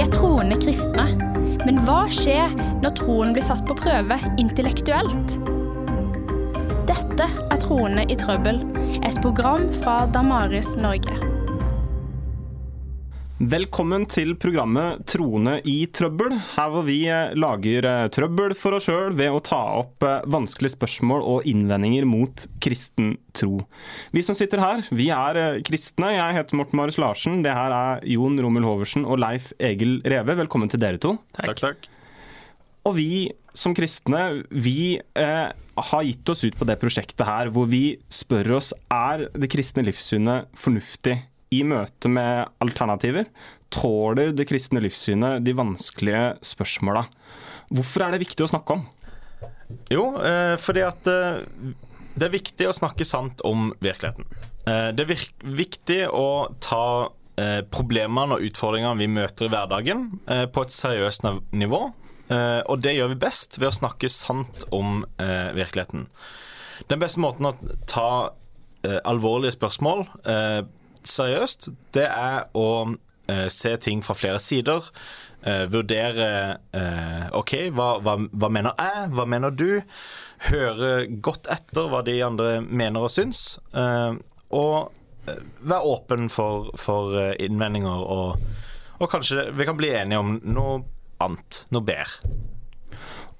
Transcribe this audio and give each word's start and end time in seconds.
Vi 0.00 0.06
er 0.06 0.14
troende 0.14 0.56
kristne. 0.56 1.02
Men 1.68 1.82
hva 1.84 2.06
skjer 2.08 2.54
når 2.80 2.94
troen 2.96 3.34
blir 3.36 3.44
satt 3.44 3.60
på 3.68 3.74
prøve 3.76 4.16
intellektuelt? 4.40 5.34
Dette 6.88 7.26
er 7.28 7.60
Troende 7.60 8.06
i 8.08 8.16
trøbbel, 8.16 8.62
et 9.04 9.20
program 9.20 9.66
fra 9.82 10.06
Damaris 10.08 10.72
Norge. 10.80 11.18
Velkommen 13.40 14.02
til 14.04 14.34
programmet 14.36 15.00
Troende 15.08 15.54
i 15.64 15.86
trøbbel, 15.88 16.34
her 16.58 16.72
hvor 16.74 16.82
vi 16.84 16.98
eh, 17.08 17.30
lager 17.40 17.86
eh, 17.88 18.08
trøbbel 18.12 18.52
for 18.52 18.76
oss 18.76 18.84
sjøl 18.84 19.14
ved 19.16 19.32
å 19.32 19.38
ta 19.40 19.60
opp 19.78 20.04
eh, 20.04 20.26
vanskelige 20.28 20.74
spørsmål 20.74 21.24
og 21.24 21.48
innvendinger 21.48 22.04
mot 22.04 22.44
kristen 22.60 23.14
tro. 23.32 23.62
Vi 24.12 24.20
som 24.26 24.36
sitter 24.36 24.60
her, 24.60 24.84
vi 24.92 25.08
er 25.16 25.62
kristne. 25.64 26.12
Jeg 26.18 26.36
heter 26.36 26.60
Morten 26.60 26.82
Marius 26.82 27.00
Larsen. 27.00 27.40
Det 27.40 27.56
her 27.56 27.72
er 27.72 28.04
Jon 28.12 28.36
Romul 28.44 28.68
Hoversen 28.68 29.08
og 29.08 29.22
Leif 29.24 29.54
Egil 29.56 30.02
Reve. 30.04 30.36
Velkommen 30.42 30.68
til 30.68 30.84
dere 30.84 31.00
to. 31.00 31.16
Takk, 31.40 31.56
takk. 31.64 31.88
Og 32.92 32.98
vi 33.00 33.10
som 33.56 33.72
kristne, 33.72 34.44
vi 34.52 35.00
eh, 35.00 35.48
har 35.80 36.06
gitt 36.12 36.28
oss 36.36 36.44
ut 36.44 36.60
på 36.60 36.68
det 36.68 36.76
prosjektet 36.84 37.24
her 37.24 37.48
hvor 37.56 37.72
vi 37.72 37.96
spør 38.12 38.58
oss 38.60 38.74
er 38.92 39.30
det 39.32 39.48
kristne 39.48 39.88
livssynet 39.88 40.52
fornuftig 40.52 41.22
i 41.50 41.62
møte 41.66 42.10
med 42.10 42.50
alternativer 42.62 43.26
tåler 43.70 44.32
det 44.34 44.46
kristne 44.50 44.82
livssynet 44.82 45.44
de 45.46 45.54
vanskelige 45.56 46.40
spørsmåla. 46.46 47.04
Hvorfor 47.70 48.06
er 48.06 48.14
det 48.14 48.24
viktig 48.24 48.46
å 48.46 48.50
snakke 48.50 48.78
om? 48.78 48.88
Jo, 49.90 50.04
eh, 50.18 50.56
fordi 50.60 50.82
at 50.86 51.06
eh, 51.10 51.42
det 52.18 52.26
er 52.26 52.34
viktig 52.34 52.66
å 52.68 52.74
snakke 52.74 53.06
sant 53.06 53.42
om 53.46 53.70
virkeligheten. 53.82 54.26
Eh, 54.66 54.90
det 54.94 55.06
er 55.06 55.24
viktig 55.62 56.02
å 56.10 56.50
ta 56.62 56.84
problemene 57.72 58.36
og 58.36 58.42
utfordringene 58.44 59.00
vi 59.00 59.06
møter 59.08 59.46
i 59.46 59.48
hverdagen, 59.48 60.02
på 60.52 60.60
et 60.60 60.72
seriøst 60.74 61.22
nivå. 61.56 61.78
Og 62.28 62.82
det 62.84 62.92
gjør 62.92 63.14
vi 63.14 63.16
best 63.22 63.56
ved 63.56 63.70
å 63.70 63.72
snakke 63.78 64.10
sant 64.12 64.66
om 64.76 65.06
virkeligheten. 65.56 66.02
Den 66.90 67.00
beste 67.00 67.22
måten 67.24 67.48
å 67.48 67.54
ta 67.88 68.10
alvorlige 69.08 69.56
spørsmål 69.56 70.04
seriøst, 71.08 71.70
det 71.96 72.06
er 72.06 72.46
å 72.56 72.68
eh, 73.30 73.48
se 73.52 73.74
ting 73.82 74.02
fra 74.04 74.16
flere 74.18 74.40
sider. 74.42 74.90
Eh, 75.40 75.64
vurdere 75.72 76.30
eh, 76.76 77.26
OK, 77.36 77.54
hva, 77.72 77.94
hva, 78.04 78.18
hva, 78.28 78.50
mener 78.52 78.76
jeg? 78.76 79.10
Hva 79.16 79.26
mener 79.28 79.54
du? 79.56 79.80
Høre 80.50 80.92
godt 81.24 81.48
etter 81.52 81.88
hva 81.88 82.02
de 82.04 82.18
andre 82.24 82.58
mener 82.64 83.08
og 83.08 83.12
syns. 83.14 83.58
Eh, 83.72 84.20
og 84.56 85.30
eh, 85.30 85.42
være 85.60 85.94
åpen 85.94 86.30
for, 86.32 86.72
for 86.80 87.16
innvendinger, 87.40 88.04
og, 88.04 88.40
og 89.00 89.12
kanskje 89.12 89.48
vi 89.56 89.68
kan 89.68 89.80
bli 89.80 89.94
enige 89.96 90.20
om 90.20 90.36
noe 90.44 90.80
annet. 91.24 91.64
Noe 91.72 91.84
bedre. 91.84 92.34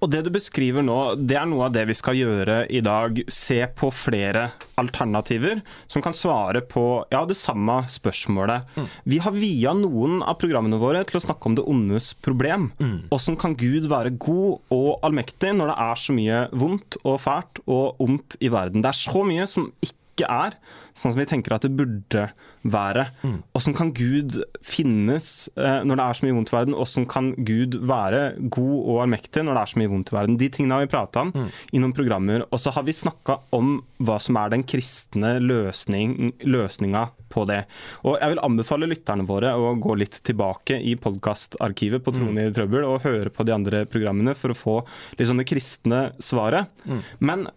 Og 0.00 0.08
det 0.08 0.22
du 0.24 0.30
beskriver 0.32 0.84
nå, 0.84 0.96
det 1.28 1.36
er 1.36 1.48
noe 1.48 1.66
av 1.66 1.74
det 1.74 1.82
vi 1.90 1.96
skal 1.96 2.16
gjøre 2.16 2.62
i 2.72 2.80
dag. 2.84 3.18
Se 3.28 3.58
på 3.76 3.90
flere 3.92 4.46
alternativer 4.80 5.60
som 5.92 6.00
kan 6.04 6.16
svare 6.16 6.62
på 6.64 6.84
ja, 7.12 7.20
det 7.28 7.36
samme 7.36 7.82
spørsmålet. 7.92 8.70
Mm. 8.80 8.88
Vi 9.12 9.20
har 9.20 9.36
via 9.36 9.74
noen 9.76 10.22
av 10.24 10.38
programmene 10.40 10.80
våre 10.80 11.04
til 11.08 11.20
å 11.20 11.24
snakke 11.26 11.50
om 11.50 11.58
det 11.58 11.66
ondes 11.68 12.14
problem. 12.24 12.70
Åssen 13.12 13.36
mm. 13.36 13.40
kan 13.44 13.58
Gud 13.60 13.90
være 13.92 14.16
god 14.16 14.72
og 14.72 14.90
allmektig 15.04 15.52
når 15.58 15.74
det 15.74 15.78
er 15.84 16.04
så 16.06 16.16
mye 16.16 16.42
vondt 16.56 17.00
og 17.04 17.20
fælt 17.20 17.64
og 17.68 18.00
ondt 18.00 18.40
i 18.40 18.52
verden? 18.52 18.80
Det 18.80 18.94
er 18.94 19.02
så 19.04 19.24
mye 19.26 19.48
som 19.50 19.68
ikke 19.84 19.99
ikke 20.20 20.30
er 20.46 20.60
sånn 21.00 21.14
som 21.14 21.20
vi 21.20 21.28
tenker 21.28 21.54
at 21.54 21.64
det 21.64 21.72
burde 21.76 22.28
være. 22.60 23.06
Mm. 23.24 23.38
Åssen 23.56 23.76
kan 23.76 23.92
Gud 23.96 24.36
finnes 24.66 25.48
eh, 25.56 25.80
når 25.86 25.96
det 25.96 26.04
er 26.04 26.18
så 26.18 26.27
mye 26.27 26.36
vondt 26.36 26.50
i 26.52 26.56
verden? 26.56 26.77
Åssen 26.77 27.06
kan 27.08 27.30
Gud 27.46 27.78
være 27.88 28.22
god 28.52 28.74
og 28.80 29.00
allmektig 29.06 29.44
når 29.46 29.56
det 29.56 29.62
er 29.62 29.72
så 29.72 29.80
mye 29.80 29.92
vondt 29.92 30.12
i 30.12 30.16
verden? 30.18 30.38
De 30.40 30.50
tingene 30.52 30.77
har 30.77 30.84
vi 30.84 30.92
prata 30.92 31.24
om 31.24 31.32
mm. 31.32 31.46
i 31.72 31.80
noen 31.82 31.94
programmer. 31.96 32.44
Og 32.50 32.60
så 32.60 32.74
har 32.77 32.84
vi 32.86 32.96
snakka 32.96 33.39
om 33.56 33.78
hva 34.05 34.18
som 34.22 34.39
er 34.40 34.52
den 34.52 34.67
kristne 34.68 35.36
løsning, 35.40 36.34
løsninga 36.45 37.06
på 37.30 37.46
det. 37.48 37.62
Og 38.05 38.18
jeg 38.18 38.34
vil 38.34 38.42
anbefale 38.45 38.90
lytterne 38.90 39.28
våre 39.28 39.55
å 39.56 39.72
gå 39.80 39.96
litt 40.00 40.20
tilbake 40.27 40.80
i 40.83 40.96
podkastarkivet 41.00 42.05
på 42.05 42.14
Trone 42.16 42.48
i 42.48 42.52
trøbbel 42.55 42.84
og 42.89 43.06
høre 43.06 43.33
på 43.33 43.46
de 43.46 43.55
andre 43.55 43.84
programmene 43.89 44.34
for 44.36 44.52
å 44.52 44.58
få 44.58 44.77
sånn 45.16 45.40
det 45.40 45.48
kristne 45.48 46.11
svaret. 46.20 46.68
Mm. 46.84 47.00
Men 47.22 47.48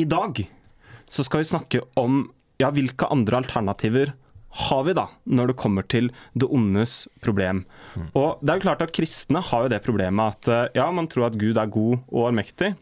i 0.00 0.04
dag 0.10 0.40
så 1.10 1.24
skal 1.26 1.42
vi 1.42 1.50
snakke 1.50 1.82
om 2.00 2.26
ja, 2.62 2.70
hvilke 2.74 3.08
andre 3.10 3.42
alternativer 3.42 4.14
har 4.54 4.84
vi 4.86 4.94
da, 4.94 5.08
når 5.26 5.50
det 5.50 5.58
kommer 5.58 5.86
til 5.90 6.12
det 6.38 6.46
ondes 6.46 7.08
problem. 7.24 7.64
Mm. 7.98 8.08
Og 8.14 8.38
det 8.40 8.52
er 8.52 8.60
jo 8.60 8.66
klart 8.68 8.84
at 8.84 8.94
Kristne 8.94 9.42
har 9.42 9.64
jo 9.64 9.72
det 9.72 9.82
problemet 9.82 10.36
at 10.36 10.50
eh, 10.50 10.76
ja, 10.78 10.86
man 10.94 11.08
tror 11.10 11.28
at 11.28 11.38
Gud 11.40 11.58
er 11.58 11.72
god 11.74 11.96
og 12.06 12.28
allmektig. 12.28 12.74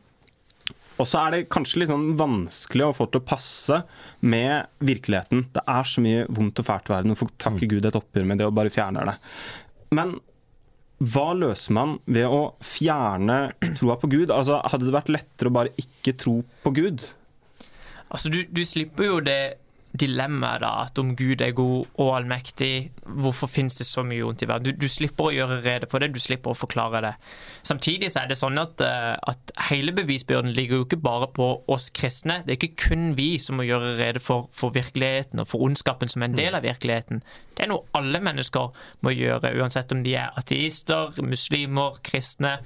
Og 1.00 1.08
så 1.08 1.22
er 1.22 1.32
det 1.32 1.46
kanskje 1.52 1.80
litt 1.80 1.90
sånn 1.90 2.12
vanskelig 2.18 2.90
å 2.90 2.96
få 2.96 3.06
til 3.08 3.22
å 3.22 3.26
passe 3.26 3.78
med 4.20 4.68
virkeligheten. 4.84 5.46
Det 5.54 5.64
er 5.64 5.88
så 5.88 6.04
mye 6.04 6.26
vondt 6.28 6.60
og 6.60 6.68
fælt 6.68 6.90
i 6.90 6.94
verden, 6.94 7.14
Hvorfor 7.14 7.32
takker 7.40 7.64
mm. 7.64 7.72
Gud 7.72 7.88
et 7.88 7.98
oppgjør 7.98 8.28
med 8.28 8.42
det 8.42 8.50
og 8.50 8.54
bare 8.58 8.74
fjerner 8.74 9.08
det. 9.08 9.16
Men 9.96 10.18
hva 11.02 11.32
løser 11.34 11.74
man 11.74 11.96
ved 12.04 12.28
å 12.30 12.42
fjerne 12.62 13.38
troa 13.80 13.96
på 13.98 14.12
Gud? 14.12 14.30
Altså, 14.30 14.60
Hadde 14.68 14.86
det 14.86 14.94
vært 14.94 15.10
lettere 15.10 15.50
å 15.50 15.56
bare 15.56 15.72
ikke 15.80 16.14
tro 16.20 16.36
på 16.62 16.76
Gud? 16.76 17.08
Altså, 18.12 18.32
du, 18.32 18.42
du 18.48 18.64
slipper 18.68 19.08
jo 19.08 19.20
det 19.24 19.40
dilemmaet 19.92 20.62
da, 20.62 20.70
at 20.86 20.98
om 21.00 21.10
Gud 21.16 21.42
er 21.44 21.52
god 21.56 21.98
og 22.00 22.10
allmektig, 22.16 22.92
hvorfor 23.04 23.50
finnes 23.50 23.76
det 23.76 23.84
så 23.84 24.04
mye 24.06 24.24
vondt 24.24 24.44
i 24.44 24.48
verden? 24.48 24.72
Du, 24.72 24.84
du, 24.84 24.88
slipper 24.88 25.28
å 25.28 25.34
gjøre 25.34 25.58
rede 25.66 25.88
for 25.90 26.00
det, 26.00 26.12
du 26.14 26.20
slipper 26.22 26.54
å 26.54 26.56
forklare 26.56 27.02
det. 27.04 27.12
Samtidig 27.68 28.08
så 28.12 28.22
er 28.22 28.30
det 28.30 28.38
sånn 28.40 28.60
at, 28.60 28.80
eh, 28.84 29.12
at 29.32 29.52
hele 29.68 29.92
bevisbyrden 29.96 30.54
ligger 30.56 30.80
jo 30.80 30.86
ikke 30.86 31.00
bare 31.04 31.28
på 31.36 31.48
oss 31.72 31.90
kristne. 31.94 32.40
Det 32.46 32.54
er 32.54 32.60
ikke 32.60 32.88
kun 32.88 33.12
vi 33.18 33.34
som 33.42 33.60
må 33.60 33.68
gjøre 33.68 33.96
rede 34.00 34.22
for, 34.24 34.48
for 34.56 34.72
virkeligheten 34.76 35.44
og 35.44 35.50
for 35.52 35.66
ondskapen 35.66 36.12
som 36.12 36.24
en 36.24 36.38
del 36.38 36.56
av 36.56 36.64
virkeligheten. 36.64 37.20
Det 37.52 37.66
er 37.66 37.72
noe 37.74 37.84
alle 37.98 38.22
mennesker 38.24 38.72
må 39.04 39.12
gjøre, 39.12 39.52
uansett 39.60 39.92
om 39.92 40.00
de 40.06 40.16
er 40.16 40.32
ateister, 40.40 41.20
muslimer, 41.20 42.00
kristne 42.06 42.60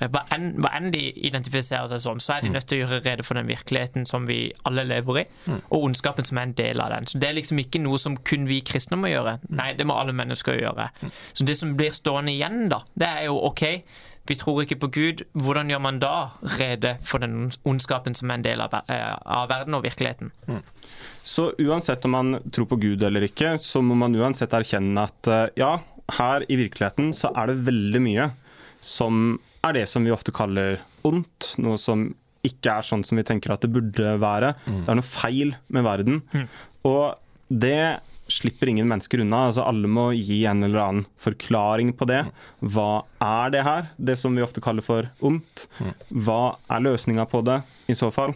hva 0.00 0.22
enn, 0.34 0.48
hva 0.60 0.72
enn, 0.76 0.90
de 0.94 1.02
identifiserer 1.28 1.88
seg 1.90 2.02
som, 2.04 2.20
så 2.22 2.36
er 2.36 2.44
de 2.44 2.50
mm. 2.50 2.56
nødt 2.56 2.68
til 2.70 2.78
å 2.78 2.82
gjøre 2.84 3.02
rede 3.04 3.26
for 3.26 3.38
den 3.38 3.48
virkeligheten 3.50 4.08
som 4.08 4.26
vi 4.28 4.40
alle 4.68 4.86
lever 4.88 5.22
i, 5.22 5.26
mm. 5.46 5.60
og 5.68 5.88
ondskapen 5.90 6.26
som 6.28 6.40
er 6.40 6.48
en 6.48 6.56
del 6.58 6.82
av 6.84 6.92
den. 6.94 7.08
Så 7.10 7.20
Det 7.22 7.30
er 7.30 7.38
liksom 7.38 7.62
ikke 7.62 7.82
noe 7.84 8.00
som 8.02 8.18
kun 8.28 8.48
vi 8.50 8.60
kristne 8.66 8.98
må 9.00 9.12
gjøre. 9.12 9.38
Mm. 9.46 9.54
Nei, 9.60 9.70
det 9.78 9.88
må 9.88 9.96
alle 9.98 10.16
mennesker 10.16 10.60
gjøre. 10.60 10.90
Så 11.32 11.46
det 11.48 11.56
som 11.58 11.76
blir 11.78 11.94
stående 11.96 12.34
igjen, 12.34 12.66
da, 12.72 12.82
det 12.98 13.08
er 13.08 13.26
jo 13.30 13.40
OK, 13.48 13.64
vi 14.26 14.34
tror 14.34 14.62
ikke 14.62 14.78
på 14.82 14.90
Gud. 14.94 15.22
Hvordan 15.38 15.70
gjør 15.70 15.82
man 15.82 16.00
da 16.02 16.14
rede 16.58 16.96
for 17.06 17.22
den 17.22 17.52
ondskapen 17.68 18.16
som 18.18 18.30
er 18.30 18.40
en 18.40 18.46
del 18.46 18.62
av, 18.64 18.74
eh, 18.90 19.12
av 19.22 19.48
verden 19.48 19.74
og 19.78 19.84
virkeligheten? 19.84 20.32
Mm. 20.48 20.62
Så 21.22 21.52
uansett 21.58 22.04
om 22.04 22.10
man 22.10 22.38
tror 22.52 22.66
på 22.66 22.80
Gud 22.80 23.02
eller 23.02 23.26
ikke, 23.26 23.56
så 23.58 23.82
må 23.82 23.94
man 23.94 24.14
uansett 24.14 24.54
erkjenne 24.54 25.06
at 25.06 25.30
eh, 25.30 25.48
ja, 25.56 25.78
her 26.18 26.44
i 26.48 26.58
virkeligheten 26.58 27.12
så 27.14 27.32
er 27.34 27.50
det 27.50 27.66
veldig 27.66 28.02
mye 28.02 28.30
som 28.80 29.38
er 29.68 29.80
det 29.80 29.86
som 29.90 30.06
vi 30.06 30.14
ofte 30.14 30.34
kaller 30.34 30.80
ondt. 31.06 31.54
Noe 31.62 31.78
som 31.80 32.08
ikke 32.46 32.78
er 32.78 32.86
sånn 32.86 33.04
som 33.06 33.18
vi 33.18 33.26
tenker 33.26 33.54
at 33.54 33.64
det 33.64 33.72
burde 33.74 34.16
være. 34.22 34.54
Mm. 34.66 34.82
Det 34.84 34.92
er 34.92 35.00
noe 35.00 35.08
feil 35.08 35.54
med 35.72 35.86
verden. 35.86 36.20
Mm. 36.32 36.46
Og 36.86 37.50
det 37.50 37.98
slipper 38.32 38.70
ingen 38.70 38.88
mennesker 38.90 39.22
unna. 39.22 39.46
Altså 39.48 39.66
Alle 39.66 39.90
må 39.90 40.08
gi 40.16 40.40
en 40.50 40.66
eller 40.66 40.82
annen 40.82 41.06
forklaring 41.22 41.92
på 41.98 42.08
det. 42.10 42.24
Mm. 42.26 42.72
Hva 42.74 42.90
er 43.22 43.54
det 43.54 43.66
her? 43.66 43.92
Det 43.98 44.18
som 44.20 44.34
vi 44.36 44.44
ofte 44.46 44.62
kaller 44.64 44.86
for 44.86 45.10
ondt. 45.24 45.66
Mm. 45.78 45.92
Hva 46.26 46.40
er 46.70 46.86
løsninga 46.88 47.26
på 47.30 47.42
det, 47.46 47.60
i 47.90 47.98
så 47.98 48.10
fall? 48.14 48.34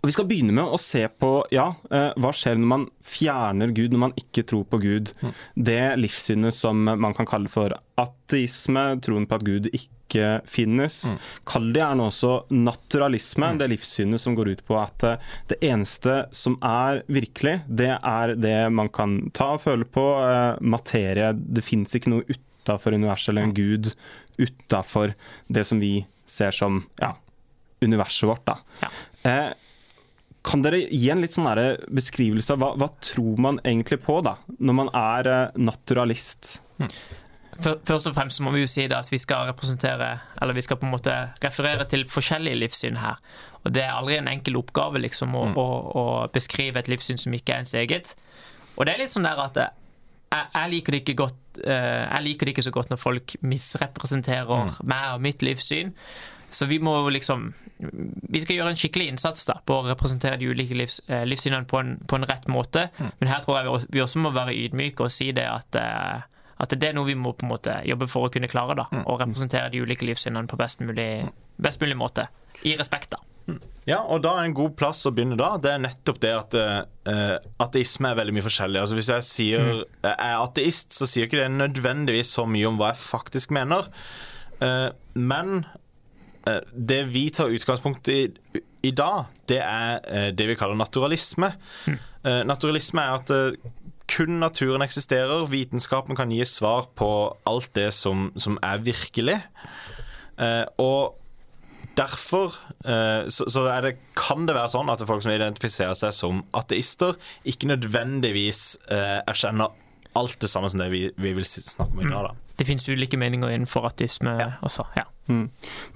Og 0.00 0.08
Vi 0.08 0.14
skal 0.16 0.28
begynne 0.28 0.54
med 0.56 0.66
å 0.66 0.80
se 0.80 1.04
på 1.08 1.32
ja, 1.54 1.72
eh, 1.90 2.10
hva 2.20 2.34
skjer 2.36 2.58
når 2.58 2.70
man 2.74 2.86
fjerner 3.06 3.72
Gud, 3.74 3.94
når 3.94 4.04
man 4.08 4.14
ikke 4.18 4.44
tror 4.48 4.66
på 4.68 4.80
Gud. 4.82 5.14
Det 5.54 5.80
livssynet 6.00 6.54
som 6.56 6.84
man 6.84 7.16
kan 7.16 7.28
kalle 7.28 7.50
for 7.52 7.74
ateisme, 8.00 8.86
troen 9.04 9.26
på 9.28 9.38
at 9.38 9.46
Gud 9.46 9.68
ikke 9.72 10.42
finnes. 10.48 10.98
Mm. 11.08 11.18
Kall 11.48 11.68
det 11.72 11.80
gjerne 11.80 12.06
også 12.10 12.32
naturalisme, 12.52 13.52
mm. 13.54 13.60
det 13.62 13.70
livssynet 13.72 14.20
som 14.20 14.36
går 14.36 14.52
ut 14.52 14.64
på 14.68 14.76
at 14.80 15.06
eh, 15.08 15.28
det 15.52 15.60
eneste 15.64 16.18
som 16.36 16.58
er 16.66 17.02
virkelig, 17.12 17.60
det 17.68 17.94
er 17.96 18.34
det 18.36 18.58
man 18.74 18.92
kan 18.92 19.20
ta 19.36 19.54
og 19.56 19.64
føle 19.64 19.88
på. 19.88 20.06
Eh, 20.26 20.60
materie. 20.60 21.32
Det 21.32 21.64
fins 21.64 21.96
ikke 21.96 22.12
noe 22.12 22.26
utafor 22.28 22.94
universet 22.98 23.32
eller 23.32 23.48
en 23.48 23.54
mm. 23.54 23.60
gud 23.62 23.94
utafor 24.42 25.14
det 25.52 25.64
som 25.68 25.80
vi 25.80 26.02
ser 26.26 26.50
som 26.50 26.82
ja, 27.00 27.14
universet 27.80 28.28
vårt. 28.28 28.44
da. 28.46 28.58
Ja. 28.80 28.88
Eh, 29.28 29.50
kan 30.42 30.62
dere 30.64 30.82
gi 30.90 31.08
en 31.12 31.22
litt 31.22 31.34
sånn 31.36 31.48
beskrivelse 31.94 32.54
av 32.54 32.62
hva, 32.62 32.70
hva, 32.80 32.88
tror 33.04 33.40
man 33.42 33.60
egentlig 33.62 34.00
på 34.02 34.18
da, 34.26 34.36
når 34.58 34.78
man 34.78 34.92
er 34.98 35.30
eh, 35.30 35.58
naturalist? 35.62 36.56
Mm. 36.82 36.88
Først 37.62 38.08
og 38.08 38.14
fremst 38.16 38.40
må 38.42 38.50
vi 38.54 38.62
jo 38.62 38.70
si 38.70 38.86
at 38.90 39.10
vi 39.12 39.20
skal 39.20 39.46
representere, 39.50 40.08
eller 40.40 40.56
vi 40.56 40.64
skal 40.64 40.78
på 40.80 40.86
en 40.88 40.94
måte 40.94 41.12
referere 41.44 41.84
til 41.86 42.06
forskjellige 42.10 42.58
livssyn 42.58 42.96
her. 42.98 43.20
Og 43.62 43.74
Det 43.76 43.84
er 43.84 43.92
aldri 43.92 44.16
en 44.18 44.30
enkel 44.30 44.56
oppgave 44.58 45.02
liksom, 45.04 45.36
å, 45.36 45.44
mm. 45.52 45.60
å, 45.60 45.66
å 46.00 46.04
beskrive 46.32 46.80
et 46.80 46.90
livssyn 46.90 47.20
som 47.20 47.36
ikke 47.36 47.54
er 47.54 47.62
ens 47.62 47.76
eget. 47.78 48.16
Og 48.74 48.88
det 48.88 48.94
er 48.94 49.04
litt 49.04 49.14
sånn 49.14 49.28
der 49.28 49.38
at 49.38 49.60
jeg, 49.60 49.70
jeg, 50.32 50.70
liker 50.72 50.94
det 50.94 51.02
ikke 51.02 51.18
godt 51.20 51.60
uh, 51.60 52.04
Jeg 52.08 52.24
liker 52.24 52.48
det 52.48 52.54
ikke 52.54 52.64
så 52.64 52.72
godt 52.72 52.92
når 52.92 53.00
folk 53.02 53.34
misrepresenterer 53.44 54.70
mm. 54.70 54.78
meg 54.88 55.08
og 55.12 55.26
mitt 55.28 55.44
livssyn. 55.44 55.92
Så 56.52 56.66
vi 56.68 56.76
må 56.82 56.94
liksom 57.08 57.52
Vi 58.30 58.40
skal 58.42 58.58
gjøre 58.58 58.72
en 58.74 58.78
skikkelig 58.78 59.08
innsats 59.10 59.46
da 59.48 59.56
på 59.66 59.80
å 59.80 59.86
representere 59.88 60.36
de 60.38 60.50
ulike 60.52 60.76
livs, 60.78 61.00
uh, 61.08 61.24
livssynene 61.26 61.66
på 61.66 61.80
en, 61.80 61.96
på 62.06 62.18
en, 62.18 62.26
rett 62.28 62.46
måte. 62.46 62.84
Mm. 62.98 63.08
Men 63.18 63.30
her 63.32 63.40
tror 63.42 63.58
jeg 63.58 63.88
vi 63.90 64.04
også 64.04 64.22
må 64.22 64.30
være 64.34 64.54
ydmyke 64.54 65.08
og 65.08 65.10
si 65.10 65.32
det 65.34 65.48
at 65.50 65.80
uh, 65.80 66.28
at 66.62 66.76
det 66.78 66.92
er 66.92 66.94
noe 66.94 67.08
vi 67.08 67.16
må 67.18 67.32
på 67.34 67.42
en 67.42 67.50
måte 67.50 67.74
jobbe 67.88 68.06
for 68.06 68.28
å 68.28 68.30
kunne 68.30 68.46
klare. 68.46 68.76
da, 68.78 68.86
mm. 68.92 69.02
Å 69.10 69.18
representere 69.18 69.72
de 69.72 69.82
ulike 69.82 70.06
livssynene 70.06 70.46
på 70.46 70.58
best 70.60 70.78
mulig, 70.84 71.24
best 71.58 71.82
mulig 71.82 71.96
måte. 71.98 72.28
I 72.62 72.76
respekt, 72.78 73.16
da. 73.16 73.22
Ja, 73.88 73.98
og 73.98 74.22
da 74.22 74.36
er 74.38 74.46
en 74.46 74.54
god 74.54 74.76
plass 74.78 75.00
å 75.08 75.12
begynne 75.14 75.34
da, 75.38 75.56
det 75.58 75.72
er 75.72 75.80
nettopp 75.82 76.20
det 76.22 76.30
at 76.36 76.54
uh, 76.54 77.32
ateisme 77.62 78.12
er 78.12 78.18
veldig 78.20 78.36
mye 78.36 78.46
forskjellig. 78.46 78.78
Altså 78.78 78.98
Hvis 78.98 79.10
jeg 79.10 79.26
sier 79.26 79.64
mm. 79.66 79.80
jeg 80.06 80.14
er 80.14 80.36
ateist, 80.38 80.94
så 80.94 81.08
sier 81.10 81.26
ikke 81.26 81.40
det 81.40 81.50
nødvendigvis 81.56 82.30
så 82.38 82.46
mye 82.46 82.70
om 82.70 82.78
hva 82.78 82.92
jeg 82.92 83.02
faktisk 83.02 83.54
mener. 83.56 83.90
Uh, 84.62 84.94
men 85.18 85.64
uh, 85.66 85.81
det 86.72 87.00
vi 87.12 87.28
tar 87.30 87.52
utgangspunkt 87.54 88.08
i 88.12 88.26
i 88.82 88.90
dag, 88.90 89.28
det 89.46 89.60
er 89.62 90.32
det 90.34 90.48
vi 90.48 90.56
kaller 90.58 90.74
naturalisme. 90.74 91.52
Mm. 91.86 91.98
naturalisme 92.50 92.98
er 92.98 93.12
at 93.14 93.30
kun 94.10 94.40
naturen 94.42 94.82
eksisterer. 94.82 95.44
Vitenskapen 95.46 96.18
kan 96.18 96.32
gi 96.34 96.42
svar 96.42 96.88
på 96.98 97.10
alt 97.46 97.70
det 97.78 97.92
som, 97.94 98.32
som 98.34 98.58
er 98.58 98.82
virkelig. 98.82 99.38
og 100.82 101.22
Derfor 101.96 102.54
eh, 102.84 103.28
så, 103.28 103.50
så 103.50 103.64
det, 103.84 103.96
kan 104.16 104.46
det 104.48 104.56
være 104.56 104.72
sånn 104.72 104.90
at 104.92 105.02
folk 105.08 105.24
som 105.24 105.32
identifiserer 105.34 105.96
seg 105.98 106.14
som 106.16 106.40
ateister, 106.56 107.18
ikke 107.48 107.68
nødvendigvis 107.68 108.62
eh, 108.88 109.20
erkjenner 109.28 109.74
alt 110.18 110.38
det 110.40 110.50
samme 110.50 110.70
som 110.70 110.80
det 110.82 110.88
vi, 110.92 111.02
vi 111.16 111.32
vil 111.36 111.46
snakke 111.46 111.92
om 111.92 112.02
i 112.02 112.10
dag. 112.10 112.28
Da. 112.28 112.54
Det 112.58 112.66
finnes 112.68 112.88
ulike 112.88 113.18
meninger 113.20 113.52
innenfor 113.52 113.86
ateisme 113.88 114.34
ja. 114.38 114.50
også. 114.64 114.84
Ja. 114.98 115.06
Mm. 115.30 115.46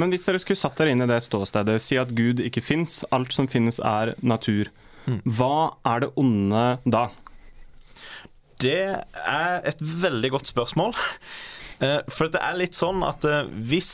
Men 0.00 0.12
hvis 0.12 0.26
dere 0.28 0.40
skulle 0.42 0.60
satt 0.60 0.78
dere 0.80 0.94
inn 0.94 1.04
i 1.04 1.10
det 1.10 1.20
ståstedet, 1.26 1.78
si 1.82 1.98
at 2.00 2.14
Gud 2.16 2.40
ikke 2.44 2.64
fins, 2.64 3.02
alt 3.14 3.34
som 3.36 3.48
finnes 3.50 3.80
er 3.82 4.14
natur. 4.24 4.72
Mm. 5.06 5.20
Hva 5.38 5.76
er 5.86 6.06
det 6.06 6.10
onde 6.18 6.64
da? 6.88 7.08
Det 8.62 8.80
er 9.04 9.68
et 9.68 9.84
veldig 10.06 10.36
godt 10.38 10.54
spørsmål. 10.54 10.96
Eh, 11.76 11.98
for 12.08 12.32
det 12.32 12.40
er 12.40 12.54
litt 12.56 12.72
sånn 12.72 13.02
at 13.04 13.20
hvis 13.52 13.90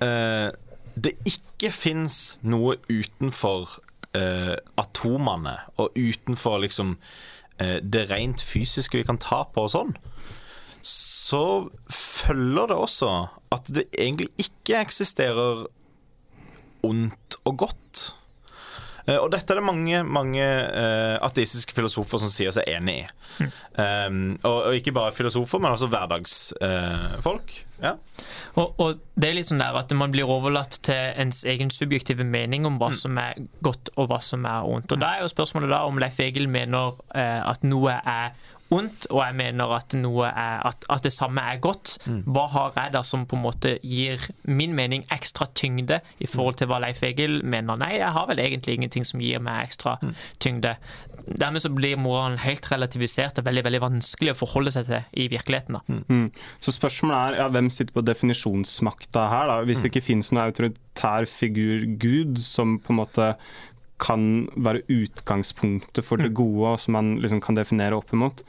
det 0.00 1.10
ikke 1.28 1.68
fins 1.68 2.38
noe 2.48 2.78
utenfor 2.88 3.74
eh, 4.16 4.56
atomene 4.80 5.54
og 5.80 5.96
utenfor 5.98 6.62
liksom 6.64 6.94
eh, 6.94 7.33
det 7.58 8.08
rent 8.10 8.42
fysiske 8.42 8.98
vi 8.98 9.06
kan 9.06 9.20
ta 9.22 9.44
på 9.46 9.66
og 9.66 9.70
sånn, 9.70 9.92
så 10.84 11.70
følger 11.92 12.68
det 12.72 12.76
også 12.76 13.12
at 13.54 13.70
det 13.76 13.86
egentlig 13.94 14.28
ikke 14.42 14.80
eksisterer 14.82 15.64
ondt 16.84 17.38
og 17.48 17.56
godt. 17.64 18.02
Eh, 19.06 19.18
og 19.20 19.28
dette 19.34 19.52
er 19.52 19.60
det 19.60 19.66
mange, 19.66 20.00
mange 20.08 20.44
uh, 20.44 21.16
ateistiske 21.26 21.74
filosofer 21.76 22.22
som 22.22 22.30
sier 22.32 22.54
seg 22.54 22.68
enig 22.72 23.02
i. 23.02 23.04
Mm. 23.34 23.50
Um, 23.76 24.18
og, 24.46 24.56
og, 24.56 24.76
ikke 24.78 24.94
bare 24.96 25.12
filosofer, 25.16 25.60
men 25.60 25.74
også 25.74 25.90
hverdagsfolk. 25.92 27.52
Uh, 27.52 27.82
ja. 27.84 27.92
og, 28.54 28.80
og, 28.80 29.02
det 29.18 29.28
er 29.28 29.36
litt 29.36 29.50
sånn 29.50 29.60
der 29.60 29.76
at 29.76 29.92
man 29.98 30.14
blir 30.14 30.30
overlatt 30.30 30.78
til 30.86 31.20
ens 31.20 31.42
egen 31.50 31.72
subjektive 31.74 32.24
mening 32.24 32.64
om 32.68 32.78
hva 32.80 32.92
mm. 32.94 32.98
som 33.02 33.20
er 33.20 33.44
godt 33.66 33.92
og 33.98 34.08
hva 34.12 34.22
som 34.24 34.48
er 34.48 34.70
ondt. 34.70 34.94
Og 34.94 35.02
da 35.02 35.16
er 35.16 35.24
jo 35.26 35.32
spørsmålet 35.34 35.74
da 35.74 35.84
om 35.88 36.00
Leif 36.00 36.22
Egil 36.24 36.48
mener 36.48 36.96
uh, 36.96 37.40
at 37.50 37.66
noe 37.66 37.98
er 38.00 38.32
ondt, 38.72 39.06
og 39.10 39.20
jeg 39.20 39.36
mener 39.36 39.72
at, 39.76 39.94
er, 39.94 40.62
at, 40.68 40.86
at 40.90 41.04
det 41.04 41.12
samme 41.12 41.42
er 41.42 41.60
godt. 41.62 41.96
Mm. 42.06 42.22
Hva 42.34 42.44
har 42.52 42.76
jeg 42.78 42.94
da 42.96 43.02
som 43.06 43.26
på 43.28 43.36
en 43.36 43.44
måte 43.44 43.76
gir 43.82 44.22
min 44.44 44.74
mening 44.76 45.04
ekstra 45.12 45.46
tyngde 45.56 46.00
i 46.18 46.28
forhold 46.30 46.58
til 46.60 46.70
hva 46.70 46.80
Leif 46.82 47.02
Egil 47.06 47.42
mener? 47.44 47.78
Nei, 47.80 47.96
jeg 47.98 48.12
har 48.16 48.28
vel 48.30 48.42
egentlig 48.42 48.78
ingenting 48.78 49.06
som 49.08 49.22
gir 49.22 49.42
meg 49.44 49.68
ekstra 49.68 49.96
mm. 50.02 50.14
tyngde. 50.42 50.74
Dermed 51.24 51.64
så 51.64 51.72
blir 51.72 52.00
moralen 52.00 52.40
helt 52.42 52.66
relativisert 52.72 53.38
og 53.40 53.46
veldig 53.48 53.64
veldig 53.66 53.82
vanskelig 53.84 54.34
å 54.34 54.38
forholde 54.38 54.74
seg 54.74 54.88
til 54.88 55.20
i 55.24 55.28
virkeligheten. 55.32 55.78
da. 55.78 55.84
Mm. 55.88 56.02
mm. 56.08 56.26
Så 56.64 56.74
spørsmålet 56.76 57.18
er 57.18 57.42
ja, 57.42 57.50
hvem 57.52 57.70
sitter 57.72 57.96
på 57.96 58.06
definisjonsmakta 58.06 59.28
her, 59.32 59.50
da? 59.50 59.60
Hvis 59.68 59.84
det 59.84 59.92
ikke 59.92 60.08
finnes 60.12 60.32
noen 60.32 60.46
autoritær 60.48 61.28
figur 61.30 61.86
Gud 62.00 62.40
som 62.42 62.78
på 62.82 62.94
en 62.94 63.00
måte 63.02 63.34
kan 64.04 64.44
være 64.54 64.84
utgangspunktet 64.92 66.04
for 66.04 66.20
det 66.20 66.32
mm. 66.32 66.36
gode, 66.38 66.74
og 66.74 66.82
som 66.82 66.98
man 66.98 67.16
liksom 67.22 67.40
kan 67.44 67.56
definere 67.58 67.96
opp 67.96 68.12
imot. 68.14 68.44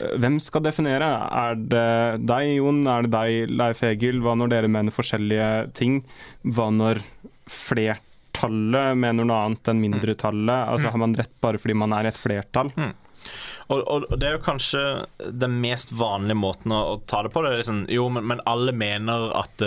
Eh, 0.00 0.16
hvem 0.22 0.38
skal 0.42 0.64
definere? 0.64 1.10
Er 1.44 1.60
det 1.60 2.24
deg, 2.24 2.56
Jon? 2.58 2.82
Er 2.90 3.06
det 3.06 3.12
deg, 3.14 3.52
Leif 3.52 3.84
Egil? 3.86 4.22
Hva 4.24 4.36
når 4.38 4.54
dere 4.54 4.72
mener 4.72 4.94
forskjellige 4.94 5.50
ting? 5.76 6.00
Hva 6.42 6.70
når 6.74 7.02
flertallet 7.50 8.98
mener 8.98 9.28
noe 9.28 9.46
annet 9.46 9.72
enn 9.72 9.82
mindretallet? 9.82 10.68
Altså, 10.72 10.88
mm. 10.88 10.92
Har 10.94 11.04
man 11.06 11.16
rett 11.20 11.40
bare 11.44 11.60
fordi 11.60 11.78
man 11.84 11.96
er 11.96 12.10
et 12.10 12.20
flertall? 12.20 12.72
Mm. 12.76 12.94
Og, 13.72 13.80
og, 13.80 14.06
Det 14.20 14.28
er 14.28 14.36
jo 14.36 14.44
kanskje 14.44 14.82
den 15.32 15.56
mest 15.62 15.94
vanlige 15.96 16.36
måten 16.36 16.74
å, 16.74 16.82
å 16.94 16.98
ta 17.08 17.22
det 17.24 17.32
på. 17.34 17.44
Det 17.44 17.54
liksom, 17.60 17.86
jo, 17.92 18.08
men, 18.12 18.26
men, 18.32 18.42
alle 18.50 18.74
mener 18.76 19.30
at 19.38 19.64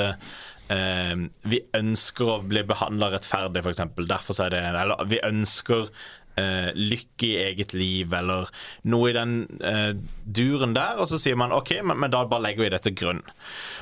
uh, 0.69 0.77
eh, 0.77 1.15
vi 1.47 1.63
ønsker 1.77 2.31
å 2.37 2.39
bli 2.45 2.63
behandla 2.67 3.11
rettferdig, 3.15 3.63
f.eks. 3.63 3.83
Derfor 3.97 4.41
er 4.45 4.55
det 4.55 4.63
Eller 4.71 5.05
vi 5.09 5.21
ønsker 5.23 5.91
eh, 6.37 6.69
lykke 6.75 7.27
i 7.27 7.37
eget 7.47 7.73
liv, 7.73 8.13
eller 8.13 8.51
noe 8.89 9.09
i 9.09 9.15
den 9.15 9.39
eh, 9.61 9.91
duren 10.23 10.75
der. 10.77 11.01
Og 11.01 11.09
så 11.11 11.19
sier 11.21 11.37
man 11.39 11.55
OK, 11.55 11.77
men, 11.83 11.99
men, 11.99 12.13
da 12.13 12.25
bare 12.29 12.47
legger 12.47 12.65
vi 12.65 12.71
det 12.75 12.83
til 12.85 12.97
grunn. 13.01 13.23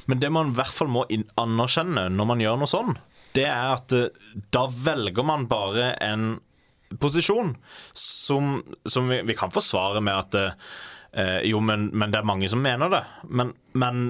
Men 0.09 0.23
det 0.23 0.31
man 0.33 0.53
i 0.53 0.59
hvert 0.59 0.75
fall 0.75 0.91
må 0.91 1.05
anerkjenne 1.41 2.07
når 2.13 2.31
man 2.31 2.43
gjør 2.43 2.59
noe 2.61 2.71
sånn, 2.71 2.95
det 3.35 3.47
er 3.51 3.75
at 3.75 3.95
eh, 3.95 4.25
da 4.55 4.65
velger 4.69 5.27
man 5.27 5.49
bare 5.51 5.93
en 6.03 6.35
posisjon 7.01 7.55
som, 7.97 8.59
som 8.87 9.09
vi, 9.09 9.19
vi, 9.25 9.35
kan 9.35 9.51
forsvare 9.51 10.03
med 10.05 10.15
at 10.15 10.59
jo, 11.47 11.61
men, 11.63 11.85
men, 11.95 12.11
det 12.11 12.19
er 12.19 12.27
mange 12.27 12.47
som 12.51 12.59
mener 12.59 12.91
det. 12.91 12.99
Men, 13.31 13.53
men 13.79 14.01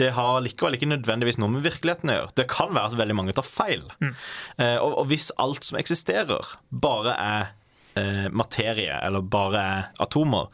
det 0.00 0.10
har 0.16 0.40
likevel 0.42 0.76
ikke 0.76 0.90
nødvendigvis 0.90 1.38
noe 1.38 1.52
med 1.52 1.64
virkeligheten 1.66 2.10
å 2.10 2.16
gjøre. 2.18 2.32
Det 2.40 2.48
kan 2.50 2.72
være 2.74 2.90
at 2.90 2.96
veldig 2.98 3.18
mange 3.18 3.34
tar 3.36 3.46
feil. 3.46 3.84
Mm. 4.00 4.14
Eh, 4.58 4.78
og, 4.78 4.96
og, 5.02 5.04
hvis 5.12 5.30
alt 5.42 5.66
som 5.66 5.78
eksisterer, 5.78 6.56
bare 6.70 7.14
er 7.20 7.52
eh, 8.00 8.26
materie, 8.34 8.96
eller 9.06 9.22
bare 9.22 9.62
er 9.62 10.02
atomer, 10.02 10.50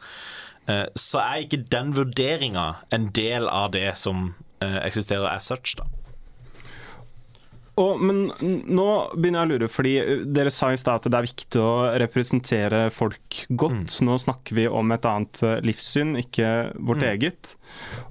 eh, 0.69 0.85
så 0.95 1.23
er 1.23 1.45
ikke 1.45 1.63
den 1.73 1.95
vurderinga 1.97 2.67
en 2.93 3.09
del 3.17 3.49
av 3.49 3.71
det 3.73 3.89
som 3.99 4.31
eh, 4.61 4.79
eksisterer 4.85 5.29
as 5.31 5.49
such, 5.49 5.75
da. 5.79 5.89
Og, 7.79 8.01
men 8.03 8.25
nå 8.67 8.87
begynner 9.15 9.45
jeg 9.45 9.47
å 9.47 9.51
lure, 9.53 9.69
fordi 9.71 9.93
dere 10.27 10.51
sa 10.51 10.73
i 10.73 10.79
stad 10.79 10.99
at 10.99 11.07
det 11.07 11.17
er 11.17 11.27
viktig 11.29 11.61
å 11.63 11.71
representere 12.01 12.81
folk 12.91 13.45
godt. 13.47 13.95
Mm. 13.95 14.07
Nå 14.09 14.17
snakker 14.19 14.57
vi 14.57 14.67
om 14.67 14.91
et 14.91 15.07
annet 15.07 15.41
livssyn, 15.63 16.17
ikke 16.19 16.51
vårt 16.75 17.03
mm. 17.03 17.07
eget. 17.13 17.53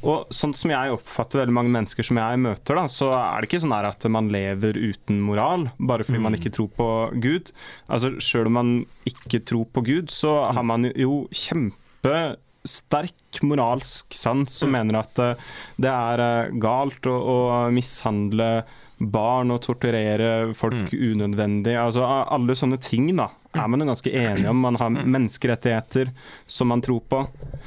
Og 0.01 0.33
sånn 0.33 0.57
som 0.57 0.73
jeg 0.73 0.97
oppfatter 0.97 1.43
veldig 1.43 1.57
mange 1.59 1.75
mennesker 1.77 2.09
som 2.09 2.21
jeg 2.23 2.41
møter, 2.41 2.81
da, 2.81 2.87
så 2.89 3.13
er 3.19 3.37
det 3.43 3.51
ikke 3.51 3.63
sånn 3.67 3.77
at 3.77 4.09
man 4.13 4.33
lever 4.33 4.81
uten 4.81 5.21
moral 5.25 5.69
bare 5.77 6.09
fordi 6.09 6.23
mm. 6.23 6.29
man 6.31 6.41
ikke 6.41 6.55
tror 6.57 6.73
på 6.81 6.91
Gud. 7.21 7.53
Altså 7.93 8.15
Sjøl 8.17 8.49
om 8.49 8.57
man 8.63 8.77
ikke 9.09 9.45
tror 9.45 9.69
på 9.69 9.85
Gud, 9.85 10.15
så 10.15 10.39
har 10.55 10.65
man 10.65 10.89
jo 10.95 11.27
kjempe 11.37 12.39
sterk 12.67 13.41
moralsk 13.45 14.13
sans 14.13 14.53
som 14.53 14.73
mm. 14.73 14.75
mener 14.77 14.99
at 15.01 15.21
det 15.81 15.93
er 15.93 16.53
galt 16.61 17.07
å, 17.09 17.17
å 17.17 17.39
mishandle 17.73 18.51
barn 19.01 19.53
og 19.55 19.63
torturere 19.65 20.55
folk 20.57 20.93
mm. 20.93 20.99
unødvendig. 21.13 21.77
Altså, 21.81 22.05
alle 22.05 22.57
sånne 22.59 22.81
ting 22.85 23.09
da, 23.17 23.31
er 23.57 23.71
man 23.71 23.81
jo 23.81 23.89
ganske 23.89 24.13
enig 24.13 24.49
om. 24.51 24.61
Man 24.67 24.77
har 24.81 24.93
mm. 24.93 25.01
menneskerettigheter 25.07 26.13
som 26.47 26.69
man 26.73 26.85
tror 26.85 27.01
på. 27.09 27.23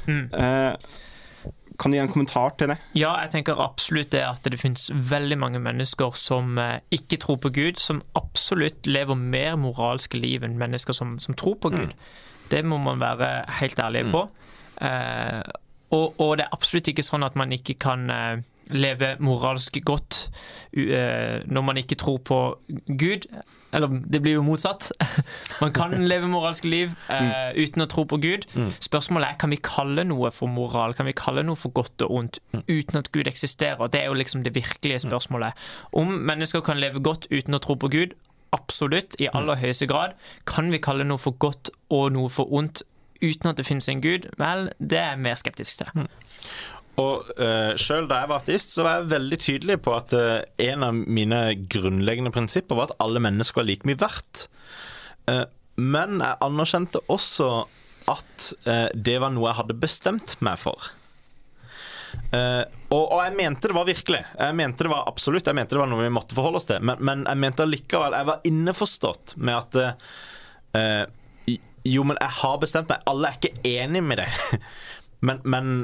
Mm. 0.06 0.28
Eh, 0.30 1.50
kan 1.78 1.90
du 1.90 1.96
gi 1.96 2.02
en 2.04 2.12
kommentar 2.12 2.54
til 2.58 2.70
det? 2.70 2.76
Ja, 2.94 3.16
jeg 3.24 3.32
tenker 3.32 3.58
absolutt 3.58 4.12
det 4.14 4.22
at 4.22 4.46
det 4.46 4.60
finnes 4.60 4.86
veldig 4.94 5.38
mange 5.42 5.62
mennesker 5.62 6.14
som 6.18 6.58
eh, 6.62 6.78
ikke 6.94 7.18
tror 7.24 7.40
på 7.42 7.50
Gud, 7.56 7.82
som 7.82 8.02
absolutt 8.14 8.86
lever 8.86 9.18
mer 9.18 9.58
moralske 9.58 10.20
liv 10.20 10.46
enn 10.46 10.58
mennesker 10.60 10.94
som, 10.94 11.18
som 11.18 11.34
tror 11.34 11.58
på 11.58 11.74
Gud. 11.74 11.90
Mm. 11.90 12.46
Det 12.52 12.62
må 12.68 12.78
man 12.78 13.02
være 13.02 13.34
helt 13.58 13.82
ærlig 13.82 14.06
på. 14.14 14.22
Mm. 14.28 14.86
Eh, 14.86 15.42
og, 15.94 16.14
og, 16.20 16.36
det 16.38 16.46
er 16.46 16.54
absolutt 16.54 16.90
ikke 16.90 17.06
sånn 17.06 17.26
at 17.26 17.34
man 17.38 17.52
ikke 17.54 17.74
kan 17.82 18.06
eh, 18.10 18.44
leve 18.70 19.16
moralsk 19.20 19.76
godt 19.84 20.28
eh, 20.76 21.42
når 21.46 21.66
man 21.66 21.76
ikke 21.80 21.98
tror 22.00 22.18
på 22.24 22.40
Gud. 22.98 23.28
Eller 23.74 23.90
det 24.06 24.20
blir 24.22 24.36
jo 24.36 24.42
motsatt. 24.46 24.92
Man 25.62 25.72
kan 25.74 25.94
leve 26.06 26.28
moralske 26.30 26.68
liv 26.70 26.92
uh, 27.08 27.50
uten 27.58 27.82
å 27.82 27.88
tro 27.90 28.04
på 28.06 28.20
Gud. 28.22 28.46
Mm. 28.54 28.70
Spørsmålet 28.78 29.32
er 29.32 29.40
kan 29.42 29.50
vi 29.50 29.58
kalle 29.58 30.04
noe 30.06 30.30
for 30.34 30.46
moral, 30.46 30.94
kan 30.94 31.08
vi 31.10 31.16
kalle 31.18 31.42
noe 31.42 31.58
for 31.58 31.74
godt 31.74 32.04
og 32.06 32.14
ondt 32.20 32.38
mm. 32.54 32.62
uten 32.70 33.00
at 33.00 33.10
Gud 33.10 33.26
eksisterer. 33.30 33.90
Det 33.90 34.04
er 34.04 34.12
jo 34.12 34.20
liksom 34.20 34.46
det 34.46 34.54
virkelige 34.54 35.02
spørsmålet. 35.08 35.58
Om 35.92 36.14
mennesker 36.30 36.62
kan 36.62 36.78
leve 36.78 37.02
godt 37.02 37.26
uten 37.32 37.58
å 37.58 37.62
tro 37.62 37.74
på 37.74 37.90
Gud, 37.90 38.14
absolutt, 38.54 39.18
i 39.18 39.26
aller 39.34 39.58
høyeste 39.58 39.90
grad. 39.90 40.14
Kan 40.46 40.70
vi 40.70 40.78
kalle 40.78 41.06
noe 41.08 41.18
for 41.18 41.34
godt 41.42 41.72
og 41.90 42.12
noe 42.14 42.30
for 42.30 42.54
ondt 42.54 42.84
uten 43.24 43.50
at 43.50 43.58
det 43.58 43.66
finnes 43.66 43.88
en 43.88 44.02
gud, 44.04 44.28
vel, 44.38 44.68
det 44.78 44.98
er 45.00 45.14
jeg 45.14 45.22
mer 45.24 45.38
skeptisk 45.40 45.80
til. 45.80 46.06
Og 47.00 47.30
uh, 47.40 47.74
sjøl 47.80 48.06
da 48.10 48.20
jeg 48.22 48.30
var 48.30 48.42
ateist, 48.42 48.74
så 48.74 48.84
var 48.86 49.00
jeg 49.00 49.10
veldig 49.14 49.38
tydelig 49.42 49.78
på 49.82 49.94
at 49.96 50.14
uh, 50.14 50.44
en 50.62 50.86
av 50.86 50.94
mine 50.94 51.40
grunnleggende 51.70 52.30
prinsipper 52.34 52.78
var 52.78 52.90
at 52.90 52.98
alle 53.02 53.22
mennesker 53.24 53.62
var 53.62 53.66
like 53.66 53.88
mye 53.88 53.98
verdt. 53.98 54.46
Uh, 55.26 55.46
men 55.80 56.20
jeg 56.22 56.38
anerkjente 56.44 57.02
også 57.10 57.48
at 58.10 58.52
uh, 58.68 58.90
det 58.94 59.16
var 59.22 59.32
noe 59.34 59.48
jeg 59.48 59.58
hadde 59.62 59.80
bestemt 59.80 60.36
meg 60.44 60.60
for. 60.60 60.92
Uh, 62.30 62.62
og, 62.92 63.10
og, 63.10 63.18
jeg 63.24 63.34
mente 63.40 63.70
det 63.70 63.76
var 63.76 63.88
virkelig. 63.88 64.22
Jeg 64.38 64.58
mente 64.58 64.86
det 64.86 64.92
var 64.92 65.08
absolutt 65.10 65.48
Jeg 65.50 65.56
mente 65.58 65.74
det 65.74 65.80
var 65.80 65.90
noe 65.90 66.04
vi 66.04 66.14
måtte 66.14 66.36
forholde 66.36 66.60
oss 66.60 66.68
til. 66.68 66.78
Men, 66.86 67.02
men 67.02 67.24
jeg 67.26 67.40
mente 67.42 67.64
allikevel 67.66 68.14
Jeg 68.14 68.28
var 68.28 68.46
innforstått 68.46 69.34
med 69.42 69.58
at 69.58 69.80
uh, 70.78 71.56
Jo, 71.84 72.06
men 72.06 72.20
jeg 72.20 72.36
har 72.38 72.62
bestemt 72.62 72.92
meg. 72.92 73.02
Alle 73.10 73.30
er 73.32 73.40
ikke 73.40 73.72
enig 73.82 74.04
med 74.06 74.22
det. 74.22 74.30
men, 75.26 75.42
men, 75.42 75.74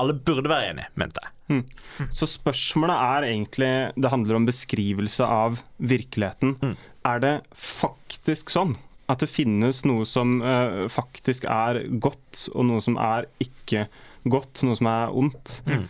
alle 0.00 0.16
burde 0.16 0.50
være 0.50 0.72
enige, 0.72 0.90
mente 1.00 1.22
jeg. 1.22 1.32
Mm. 1.46 2.10
Så 2.10 2.26
spørsmålet 2.26 2.96
er 2.98 3.24
egentlig 3.28 3.68
Det 3.94 4.10
handler 4.10 4.34
om 4.34 4.48
beskrivelse 4.48 5.24
av 5.24 5.60
virkeligheten. 5.78 6.56
Mm. 6.60 6.74
Er 7.06 7.22
det 7.22 7.34
faktisk 7.54 8.50
sånn 8.50 8.74
at 9.06 9.22
det 9.22 9.30
finnes 9.30 9.84
noe 9.86 10.06
som 10.08 10.40
uh, 10.42 10.86
faktisk 10.90 11.46
er 11.46 11.84
godt, 12.02 12.48
og 12.52 12.66
noe 12.66 12.82
som 12.82 12.98
er 12.98 13.28
ikke 13.42 13.86
godt, 14.26 14.64
noe 14.66 14.74
som 14.78 14.88
er 14.90 15.14
ondt, 15.14 15.60
mm. 15.68 15.84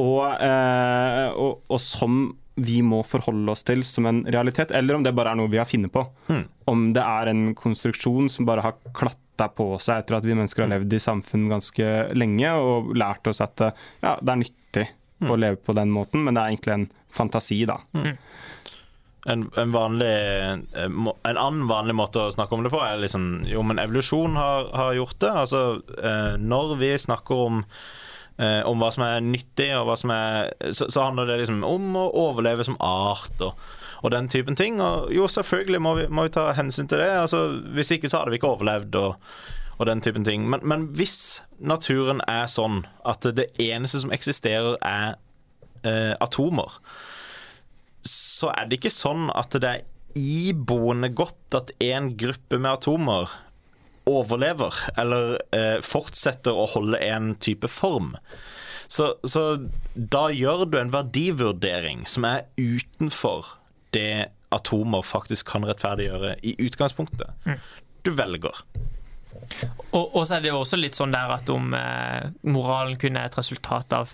og, 0.00 0.22
uh, 0.40 1.28
og, 1.36 1.58
og, 1.68 1.76
som 1.84 2.22
vi 2.56 2.80
må 2.84 3.02
forholde 3.04 3.52
oss 3.52 3.64
til 3.68 3.84
som 3.84 4.08
en 4.08 4.22
realitet, 4.24 4.72
eller 4.72 4.96
om 4.96 5.04
det 5.04 5.12
bare 5.16 5.34
er 5.34 5.40
noe 5.40 5.52
vi 5.52 5.60
har 5.60 5.68
funnet 5.68 5.92
på. 5.92 6.06
Mm. 6.32 6.42
Om 6.72 6.88
det 6.96 7.04
er 7.04 7.32
en 7.32 7.44
konstruksjon 7.58 8.32
som 8.32 8.48
bare 8.48 8.64
har 8.64 8.80
klatta 9.32 9.54
på 9.54 9.78
seg 9.80 10.02
etter 10.02 10.18
at 10.18 10.24
vi 10.24 10.34
mennesker 10.34 10.64
har 10.64 10.72
levd 10.78 10.92
i 10.92 11.00
samfunn 11.00 11.48
ganske 11.50 12.14
lenge 12.14 12.52
og 12.52 12.94
lært 12.96 13.26
oss 13.26 13.40
at 13.40 13.60
ja, 14.00 14.18
det 14.20 14.32
er 14.32 14.42
nyttig 14.42 14.88
mm. 15.20 15.30
å 15.30 15.36
leve 15.36 15.56
på 15.56 15.72
den 15.72 15.90
måten, 15.90 16.24
men 16.24 16.34
det 16.34 16.42
er 16.42 16.52
egentlig 16.52 16.74
en 16.74 16.90
fantasi, 17.10 17.64
da. 17.66 17.80
Mm. 17.94 18.16
En, 19.24 19.44
en, 19.56 19.72
vanlig, 19.72 20.10
eh, 20.10 20.84
en, 20.84 21.36
annen 21.36 21.68
vanlig 21.68 21.94
måte 21.94 22.24
å 22.24 22.32
snakke 22.34 22.56
om 22.56 22.64
det 22.64 22.72
på 22.72 22.80
er 22.82 22.98
liksom 22.98 23.44
Jo, 23.46 23.60
men 23.62 23.78
evolusjon 23.78 24.34
har, 24.34 24.66
har 24.74 24.96
gjort 24.98 25.20
det. 25.22 25.30
Altså, 25.44 25.60
eh, 26.02 26.32
når 26.42 26.74
vi 26.80 26.88
snakker 26.98 27.44
om 27.44 27.60
eh, 27.62 28.66
om 28.66 28.82
hva 28.82 28.88
som 28.90 29.04
er 29.06 29.22
nyttig, 29.22 29.68
og 29.78 29.86
hva 29.86 29.96
som 30.00 30.10
er 30.10 30.50
Så, 30.74 30.90
så 30.90 31.06
handler 31.06 31.30
det 31.30 31.38
liksom 31.44 31.62
om 31.62 31.94
å 32.00 32.08
overleve 32.24 32.66
som 32.66 32.80
art 32.82 33.46
og, 33.46 33.54
og 34.02 34.12
den 34.14 34.28
typen 34.28 34.58
ting. 34.58 34.80
Og 34.82 35.10
jo, 35.14 35.26
selvfølgelig 35.30 35.82
må 35.82 35.94
vi, 35.94 36.06
må 36.10 36.26
vi 36.26 36.34
ta 36.34 36.50
hensyn 36.58 36.90
til 36.90 37.02
det. 37.02 37.10
Altså, 37.22 37.46
hvis 37.74 37.94
ikke 37.94 38.10
så 38.10 38.22
hadde 38.22 38.34
vi 38.34 38.40
ikke 38.42 38.54
overlevd. 38.54 38.96
og 39.02 39.18
og 39.82 39.86
den 39.88 40.00
typen 40.00 40.24
ting. 40.24 40.44
Men, 40.50 40.60
men, 40.62 40.84
hvis 40.94 41.42
naturen 41.58 42.20
er 42.30 42.46
sånn 42.50 42.84
at 43.08 43.26
det 43.34 43.48
eneste 43.58 44.02
som 44.04 44.12
eksisterer, 44.14 44.76
er 44.78 45.16
eh, 45.82 46.12
atomer, 46.22 46.76
så 48.06 48.52
er 48.52 48.68
det 48.68 48.78
ikke 48.78 48.92
sånn 48.94 49.30
at 49.34 49.56
det 49.58 49.72
er 49.72 49.88
iboende 50.18 51.10
godt 51.16 51.56
at 51.56 51.72
en 51.82 52.12
gruppe 52.20 52.60
med 52.60 52.76
atomer 52.76 53.32
overlever, 54.08 54.76
eller 54.98 55.36
eh, 55.54 55.78
fortsetter 55.82 56.54
å 56.54 56.68
holde 56.74 56.98
en 57.02 57.34
type 57.42 57.70
form. 57.70 58.16
Så, 58.92 59.14
så, 59.24 59.44
da 59.94 60.26
gjør 60.34 60.66
du 60.68 60.76
en 60.78 60.92
verdivurdering 60.92 62.04
som 62.10 62.26
er 62.28 62.44
utenfor 62.60 63.54
det 63.96 64.32
atomer 64.52 65.04
faktisk 65.06 65.48
kan 65.54 65.66
rettferdiggjøre 65.68 66.36
i 66.44 66.56
utgangspunktet. 66.64 67.32
Mm. 67.46 67.60
Du 68.04 68.12
velger. 68.18 68.64
Og, 69.92 70.14
og, 70.14 70.22
så 70.26 70.36
er 70.36 70.44
det 70.44 70.52
jo 70.52 70.60
også 70.60 70.78
litt 70.78 70.96
sånn 70.96 71.14
der 71.14 71.32
at 71.34 71.48
om 71.52 71.72
eh, 71.76 72.28
moralen 72.44 72.98
kunne 73.00 73.22
er 73.22 73.30
et 73.30 73.38
resultat 73.38 73.94
av 73.96 74.12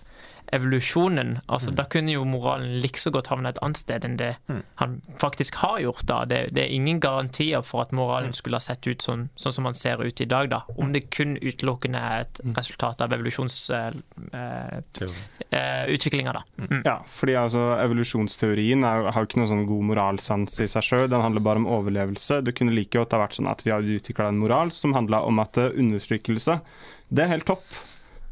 evolusjonen. 0.53 1.39
Altså, 1.47 1.71
mm. 1.71 1.77
Da 1.79 1.85
kunne 1.93 2.13
jo 2.15 2.25
moralen 2.29 2.81
likså 2.83 3.11
godt 3.15 3.29
havna 3.33 3.49
et 3.53 3.61
annet 3.65 3.79
sted 3.81 4.01
enn 4.07 4.17
det 4.21 4.33
mm. 4.49 4.63
han 4.81 4.91
faktisk 5.21 5.53
har 5.63 5.79
gjort. 5.85 6.05
da. 6.09 6.17
Det, 6.29 6.41
det, 6.57 6.63
er 6.65 6.71
ingen 6.75 6.99
garantier 7.01 7.63
for 7.67 7.79
at 7.85 7.91
moralen 7.97 8.31
mm. 8.33 8.39
skulle 8.39 8.57
ha 8.59 8.65
sett 8.65 8.83
ut 8.89 9.01
sånn, 9.05 9.23
sånn 9.39 9.55
som 9.59 9.65
han 9.69 9.79
ser 9.79 9.97
ut 10.05 10.21
i 10.21 10.29
dag. 10.29 10.45
da. 10.53 10.61
Om 10.77 10.89
det 10.95 11.03
kun 11.15 11.31
utelukkende 11.37 11.99
er 11.99 12.19
et 12.27 12.37
mm. 12.45 12.53
resultat 12.59 12.97
av 13.05 13.09
evolusjonsutviklinga. 13.17 15.51
Eh, 15.51 15.51
eh, 15.51 16.37
da. 16.39 16.43
Mm. 16.57 16.69
mm. 16.71 16.83
Ja, 16.87 16.97
fordi 17.21 17.35
altså, 17.41 17.63
evolusjonsteorien 17.85 18.81
er, 18.89 18.97
har 19.15 19.23
ikke 19.29 19.41
noen 19.43 19.53
sånn 19.53 19.69
god 19.69 19.85
moralsans 19.93 20.53
i 20.65 20.67
seg 20.71 20.83
sjøl. 20.87 21.07
Den 21.13 21.25
handler 21.25 21.43
bare 21.45 21.63
om 21.63 21.71
overlevelse. 21.79 22.35
Det 22.47 22.57
kunne 22.59 22.77
like 22.77 22.95
godt 22.99 23.15
ha 23.17 23.25
vært 23.25 23.37
sånn 23.39 23.51
at 23.51 23.61
vi 23.67 23.75
hadde 23.75 23.99
utvikla 24.01 24.25
en 24.33 24.41
moral 24.41 24.69
som 24.75 24.97
handla 24.97 25.19
om 25.29 25.37
at 25.45 25.61
eh, 25.61 25.75
undertrykkelse, 25.79 26.55
det 27.09 27.25
er 27.25 27.33
helt 27.33 27.49
topp 27.49 27.65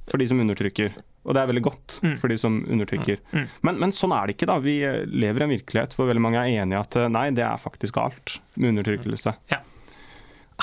for 0.07 0.21
de 0.21 0.29
som 0.31 0.41
undertrykker. 0.41 0.95
Og 1.27 1.35
det 1.35 1.43
er 1.43 1.51
veldig 1.51 1.65
godt 1.67 1.99
mm. 2.05 2.17
for 2.23 2.31
de 2.31 2.39
som 2.41 2.59
undertrykker. 2.63 3.23
Mm. 3.33 3.39
mm. 3.39 3.47
Men, 3.67 3.81
men, 3.83 3.95
sånn 3.95 4.15
er 4.15 4.27
det 4.27 4.37
ikke. 4.37 4.49
da. 4.51 4.59
Vi 4.63 4.77
eh, 4.87 5.03
lever 5.11 5.43
i 5.43 5.47
en 5.49 5.55
virkelighet 5.57 5.97
hvor 5.99 6.11
veldig 6.11 6.23
mange 6.23 6.43
er 6.43 6.63
enige 6.63 6.83
at 6.83 6.99
eh, 7.01 7.09
nei, 7.13 7.29
det 7.35 7.45
er 7.47 7.63
faktisk 7.63 7.99
galt 7.99 8.39
med 8.55 8.75
undertrykkelse. 8.75 9.35
Ja. 9.53 9.63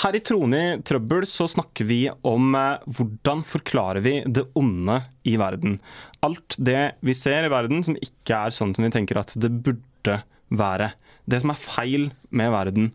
Her 0.01 0.15
i 0.17 0.23
Trone 0.25 0.59
i 0.63 0.77
trøbbel 0.81 1.27
så 1.29 1.45
snakker 1.51 1.85
vi 1.85 2.01
om 2.09 2.55
eh, 2.57 2.85
hvordan 2.97 3.43
forklarer 3.45 4.01
vi 4.05 4.15
det 4.25 4.47
onde 4.57 5.01
i 5.29 5.35
verden. 5.41 5.77
Alt 6.25 6.57
det 6.57 6.95
vi 7.05 7.17
ser 7.17 7.45
i 7.45 7.53
verden 7.53 7.83
som 7.85 7.99
ikke 7.99 8.45
er 8.47 8.55
sånn 8.55 8.73
som 8.73 8.87
vi 8.87 8.93
tenker 8.95 9.19
at 9.21 9.35
det 9.37 9.51
burde 9.53 10.21
være. 10.53 10.93
Det 11.29 11.43
som 11.43 11.53
er 11.53 11.59
feil 11.59 12.09
med 12.35 12.51
verden. 12.55 12.93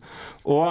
Og 0.49 0.65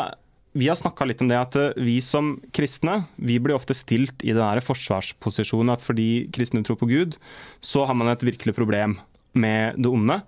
vi 0.58 0.68
har 0.68 0.78
snakka 0.78 1.06
litt 1.06 1.22
om 1.22 1.30
det 1.30 1.38
at 1.38 1.56
eh, 1.58 1.76
vi 1.78 2.00
som 2.04 2.36
kristne 2.56 3.02
vi 3.14 3.38
blir 3.42 3.56
ofte 3.56 3.76
stilt 3.76 4.24
i 4.26 4.34
den 4.34 4.64
forsvarsposisjonen 4.64 5.74
at 5.76 5.84
fordi 5.84 6.26
kristne 6.34 6.64
tror 6.66 6.80
på 6.80 6.90
Gud, 6.90 7.16
så 7.62 7.86
har 7.86 7.96
man 7.98 8.10
et 8.10 8.26
virkelig 8.26 8.56
problem 8.58 8.98
med 9.38 9.78
det 9.78 9.90
onde. 9.90 10.22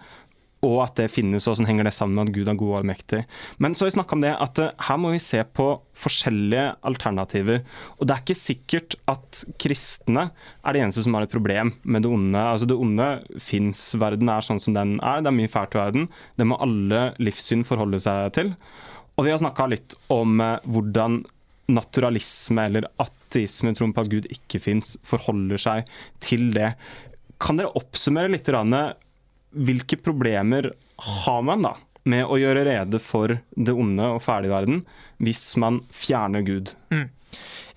Og 0.60 0.74
at 0.84 0.98
det 0.98 1.06
finnes, 1.08 1.46
og 1.48 1.54
sånn 1.56 1.70
henger 1.70 1.86
det 1.88 1.94
sammen 1.96 2.18
med 2.18 2.28
at 2.28 2.34
Gud 2.36 2.48
er 2.52 2.58
god 2.60 2.72
og 2.74 2.78
allmektig. 2.82 3.22
Men 3.64 3.72
så 3.72 3.86
har 3.86 3.88
vi 3.88 3.94
snakka 3.94 4.16
om 4.18 4.24
det 4.26 4.34
at 4.44 4.60
eh, 4.60 4.74
her 4.86 5.00
må 5.00 5.14
vi 5.14 5.22
se 5.24 5.40
på 5.56 5.70
forskjellige 5.98 6.66
alternativer. 6.86 7.64
Og 7.96 8.06
det 8.06 8.14
er 8.14 8.22
ikke 8.22 8.36
sikkert 8.38 8.98
at 9.10 9.40
kristne 9.62 10.28
er 10.28 10.76
de 10.76 10.84
eneste 10.84 11.06
som 11.06 11.16
har 11.16 11.26
et 11.26 11.32
problem 11.32 11.72
med 11.82 12.04
det 12.04 12.12
onde. 12.12 12.44
Altså 12.44 12.68
Det 12.68 12.76
onde 12.76 13.08
fins, 13.40 13.82
verden 13.98 14.30
er 14.30 14.46
sånn 14.46 14.62
som 14.62 14.76
den 14.76 14.98
er, 15.00 15.24
det 15.24 15.32
er 15.32 15.38
mye 15.40 15.50
fælt 15.50 15.74
i 15.74 15.80
verden. 15.80 16.06
Det 16.38 16.46
må 16.46 16.60
alle 16.60 17.08
livssyn 17.18 17.66
forholde 17.66 18.02
seg 18.04 18.30
til. 18.36 18.54
Og 19.16 19.26
vi 19.26 19.32
har 19.32 19.40
snakka 19.42 19.68
litt 19.70 19.96
om 20.12 20.40
eh, 20.44 20.56
hvordan 20.70 21.20
naturalisme 21.70 22.64
eller 22.66 22.88
ateisme, 23.02 23.74
troen 23.78 23.94
på 23.94 24.04
at 24.04 24.10
Gud 24.10 24.26
ikke 24.32 24.60
fins, 24.62 24.96
forholder 25.06 25.60
seg 25.60 25.92
til 26.22 26.50
det. 26.56 26.72
Kan 27.40 27.60
dere 27.60 27.74
oppsummere 27.78 28.32
litt 28.32 28.50
hvilke 29.50 29.98
problemer 29.98 30.72
har 31.20 31.46
man 31.46 31.64
da 31.66 31.76
med 32.10 32.26
å 32.26 32.38
gjøre 32.40 32.64
rede 32.66 33.00
for 33.02 33.36
det 33.54 33.72
onde 33.76 34.06
og 34.16 34.22
ferdigverden 34.24 34.84
hvis 35.22 35.44
man 35.60 35.82
fjerner 35.94 36.44
Gud? 36.46 36.72
Mm. 36.90 37.08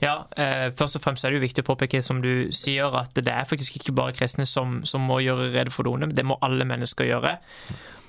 Ja, 0.01 0.25
eh, 0.37 0.69
Først 0.75 0.97
og 0.99 1.03
fremst 1.05 1.23
er 1.23 1.31
det 1.31 1.39
jo 1.39 1.45
viktig 1.45 1.63
å 1.63 1.69
påpeke 1.71 2.01
som 2.03 2.21
du 2.23 2.51
sier, 2.55 2.93
at 2.99 3.15
det 3.15 3.31
er 3.31 3.47
faktisk 3.47 3.79
ikke 3.79 3.95
bare 3.95 4.15
kristne 4.17 4.45
som, 4.49 4.81
som 4.87 5.05
må 5.07 5.21
gjøre 5.23 5.51
rede 5.53 5.73
for 5.73 5.87
onde, 5.91 6.11
det 6.15 6.25
må 6.27 6.39
alle 6.43 6.67
mennesker 6.67 7.07
gjøre. 7.07 7.37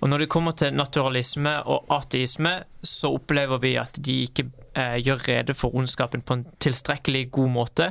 Og 0.04 0.10
Når 0.10 0.24
det 0.24 0.28
kommer 0.28 0.52
til 0.52 0.74
naturalisme 0.76 1.54
og 1.70 1.86
ateisme, 1.94 2.58
så 2.84 3.14
opplever 3.14 3.60
vi 3.62 3.76
at 3.80 3.96
de 4.04 4.18
ikke 4.26 4.44
eh, 4.76 4.98
gjør 5.00 5.22
rede 5.28 5.54
for 5.56 5.76
ondskapen 5.76 6.20
på 6.20 6.36
en 6.36 6.44
tilstrekkelig 6.60 7.30
god 7.32 7.50
måte, 7.54 7.86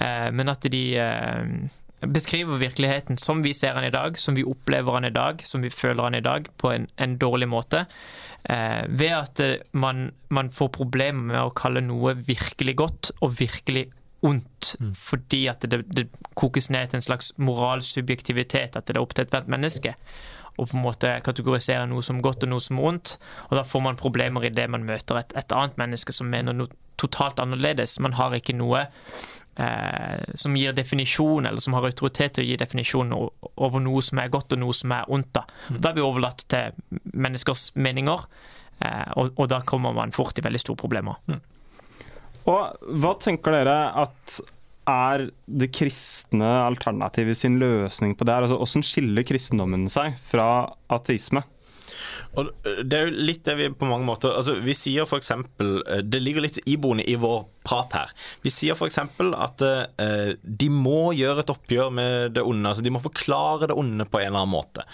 eh, 0.00 0.28
men 0.36 0.52
at 0.52 0.66
de 0.72 0.82
eh, 1.00 1.46
beskriver 2.00 2.56
virkeligheten 2.60 3.18
som 3.18 3.42
vi 3.42 3.54
ser 3.54 3.74
den 3.74 3.88
i 3.88 3.94
dag, 3.94 4.18
som 4.20 4.36
vi 4.36 4.44
opplever 4.44 4.98
den 4.98 5.10
i 5.10 5.14
dag, 5.14 5.42
som 5.44 5.62
vi 5.64 5.70
føler 5.70 6.02
den 6.04 6.20
i 6.20 6.24
dag, 6.24 6.48
på 6.60 6.70
en, 6.72 6.88
en 6.96 7.18
dårlig 7.18 7.48
måte. 7.48 7.86
Eh, 8.44 8.84
ved 8.88 9.14
at 9.16 9.40
eh, 9.40 9.54
man, 9.72 10.10
man, 10.28 10.50
får 10.50 10.68
problemer 10.76 11.32
med 11.32 11.40
å 11.40 11.54
kalle 11.56 11.80
noe 11.84 12.14
virkelig 12.26 12.76
godt 12.76 13.12
og 13.20 13.38
virkelig 13.40 13.88
ondt, 14.26 14.74
mm. 14.80 14.94
fordi 14.96 15.46
at 15.50 15.64
det, 15.70 15.82
det 15.96 16.08
kokes 16.38 16.70
ned 16.70 16.90
til 16.90 17.00
en 17.00 17.08
slags 17.08 17.32
moralsubjektivitet, 17.36 18.76
at 18.76 18.86
det 18.86 18.96
er 18.96 19.02
opp 19.02 19.16
til 19.16 19.26
ethvert 19.26 19.48
menneske 19.50 19.96
å 20.56 20.64
på 20.64 20.76
en 20.78 20.84
måte 20.86 21.10
kategorisere 21.24 21.84
noe 21.88 22.04
som 22.04 22.22
godt 22.24 22.46
og 22.46 22.52
noe 22.54 22.64
som 22.64 22.80
ondt. 22.80 23.16
Og 23.50 23.58
da 23.58 23.64
får 23.66 23.82
man 23.84 23.98
problemer 24.00 24.46
i 24.46 24.52
det 24.54 24.64
man 24.72 24.86
møter 24.88 25.20
et, 25.20 25.34
et 25.36 25.52
annet 25.52 25.76
menneske 25.80 26.14
som 26.16 26.30
mener 26.32 26.56
noe 26.56 26.72
totalt 27.00 27.40
annerledes. 27.42 27.98
Man 28.00 28.16
har 28.16 28.32
ikke 28.36 28.56
noe 28.56 28.86
som 30.36 30.56
gir 30.56 30.74
definisjon, 30.76 31.46
eller 31.48 31.62
som 31.64 31.76
har 31.76 31.86
autoritet 31.88 32.36
til 32.36 32.44
å 32.44 32.48
gi 32.50 32.58
definisjon 32.60 33.14
over 33.16 33.80
noe 33.80 34.02
som 34.04 34.20
er 34.20 34.32
godt 34.32 34.52
og 34.52 34.60
noe 34.60 34.76
som 34.76 34.92
er 34.92 35.08
ondt. 35.12 35.30
Da, 35.36 35.46
mm. 35.70 35.78
da 35.80 35.90
er 35.90 35.96
vi 35.96 36.04
overlatt 36.04 36.44
til 36.52 36.76
menneskers 37.14 37.70
meninger, 37.80 38.26
eh, 38.84 39.06
og, 39.16 39.32
og, 39.36 39.46
da 39.52 39.62
kommer 39.64 39.96
man 39.96 40.12
fort 40.16 40.38
i 40.38 40.44
veldig 40.44 40.60
store 40.60 40.80
problemer. 40.82 41.16
Mm. 41.30 41.40
Og 42.52 42.92
hva 43.00 43.16
tenker 43.22 43.56
dere 43.56 43.78
at 44.04 44.38
er 44.86 45.26
det 45.50 45.72
kristne 45.74 46.46
alternativet 46.62 47.38
sin 47.38 47.56
løsning 47.58 48.14
på 48.14 48.26
det 48.26 48.36
her? 48.36 48.46
Altså, 48.46 48.60
hvordan 48.60 48.86
skiller 48.86 49.26
kristendommen 49.26 49.88
seg 49.90 50.14
fra 50.22 50.48
ateisme? 50.94 51.42
Og 52.36 52.50
det 52.64 52.98
er 52.98 53.06
jo 53.08 53.26
litt 53.28 53.44
det 53.46 53.56
vi 53.58 53.68
på 53.72 53.88
mange 53.88 54.06
måter 54.08 54.34
altså 54.36 54.56
Vi 54.64 54.74
sier 54.76 55.06
f.eks. 55.06 55.32
Det 56.04 56.20
ligger 56.22 56.44
litt 56.44 56.60
iboende 56.68 57.06
i 57.08 57.16
vår 57.20 57.46
prat 57.66 57.96
her. 57.98 58.12
Vi 58.44 58.52
sier 58.52 58.76
f.eks. 58.76 59.00
at 59.02 59.64
eh, 59.66 60.34
de 60.42 60.68
må 60.72 61.12
gjøre 61.16 61.42
et 61.42 61.54
oppgjør 61.54 61.94
med 61.94 62.36
det 62.36 62.44
onde. 62.46 62.68
altså 62.70 62.84
De 62.84 62.92
må 62.94 63.02
forklare 63.04 63.70
det 63.70 63.78
onde 63.78 64.06
på 64.08 64.20
en 64.20 64.30
eller 64.30 64.44
annen 64.44 64.54
måte. 64.54 64.86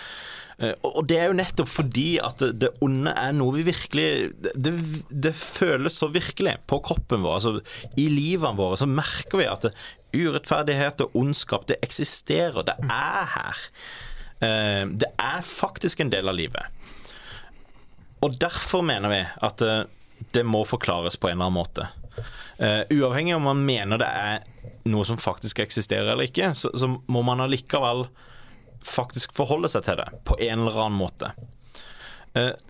Eh, 0.63 0.75
og 0.87 1.05
det 1.11 1.19
er 1.19 1.31
jo 1.31 1.39
nettopp 1.39 1.71
fordi 1.71 2.09
at 2.23 2.45
det 2.61 2.73
onde 2.85 3.15
er 3.19 3.35
noe 3.37 3.57
vi 3.57 3.67
virkelig 3.67 4.09
Det, 4.55 4.73
det 5.09 5.35
føles 5.37 5.97
så 5.99 6.11
virkelig 6.13 6.59
på 6.71 6.81
kroppen 6.85 7.25
vår. 7.25 7.41
altså 7.41 7.97
I 7.97 8.09
livene 8.13 8.59
våre 8.59 8.79
så 8.81 8.89
merker 8.89 9.43
vi 9.43 9.51
at 9.51 9.69
urettferdighet 10.13 11.01
og 11.07 11.15
ondskap, 11.17 11.65
det 11.69 11.79
eksisterer. 11.85 12.65
Det 12.69 12.77
er 12.85 13.29
her. 13.33 13.63
Eh, 14.43 14.87
det 14.87 15.11
er 15.19 15.43
faktisk 15.47 16.01
en 16.01 16.11
del 16.11 16.29
av 16.29 16.35
livet. 16.35 16.67
Og 18.23 18.35
derfor 18.43 18.83
mener 18.87 19.13
vi 19.13 19.23
at 19.47 19.63
eh, 19.63 19.85
det 20.35 20.43
må 20.47 20.65
forklares 20.67 21.17
på 21.17 21.31
en 21.31 21.37
eller 21.37 21.51
annen 21.51 21.61
måte. 21.61 21.89
Uh, 22.63 22.85
uavhengig 22.93 23.33
om 23.35 23.47
man 23.49 23.63
mener 23.67 23.99
det 23.99 24.07
er 24.07 24.43
noe 24.93 25.03
som 25.09 25.17
faktisk 25.19 25.63
eksisterer 25.65 26.13
eller 26.13 26.29
ikke, 26.29 26.51
så, 26.55 26.69
så, 26.79 26.87
må 27.11 27.23
man 27.27 27.41
allikevel 27.43 28.05
faktisk 28.87 29.33
forholde 29.35 29.71
seg 29.73 29.87
til 29.87 29.99
det 29.99 30.07
på 30.29 30.37
en 30.37 30.61
eller 30.61 30.77
annen 30.85 31.01
måte. 31.01 31.33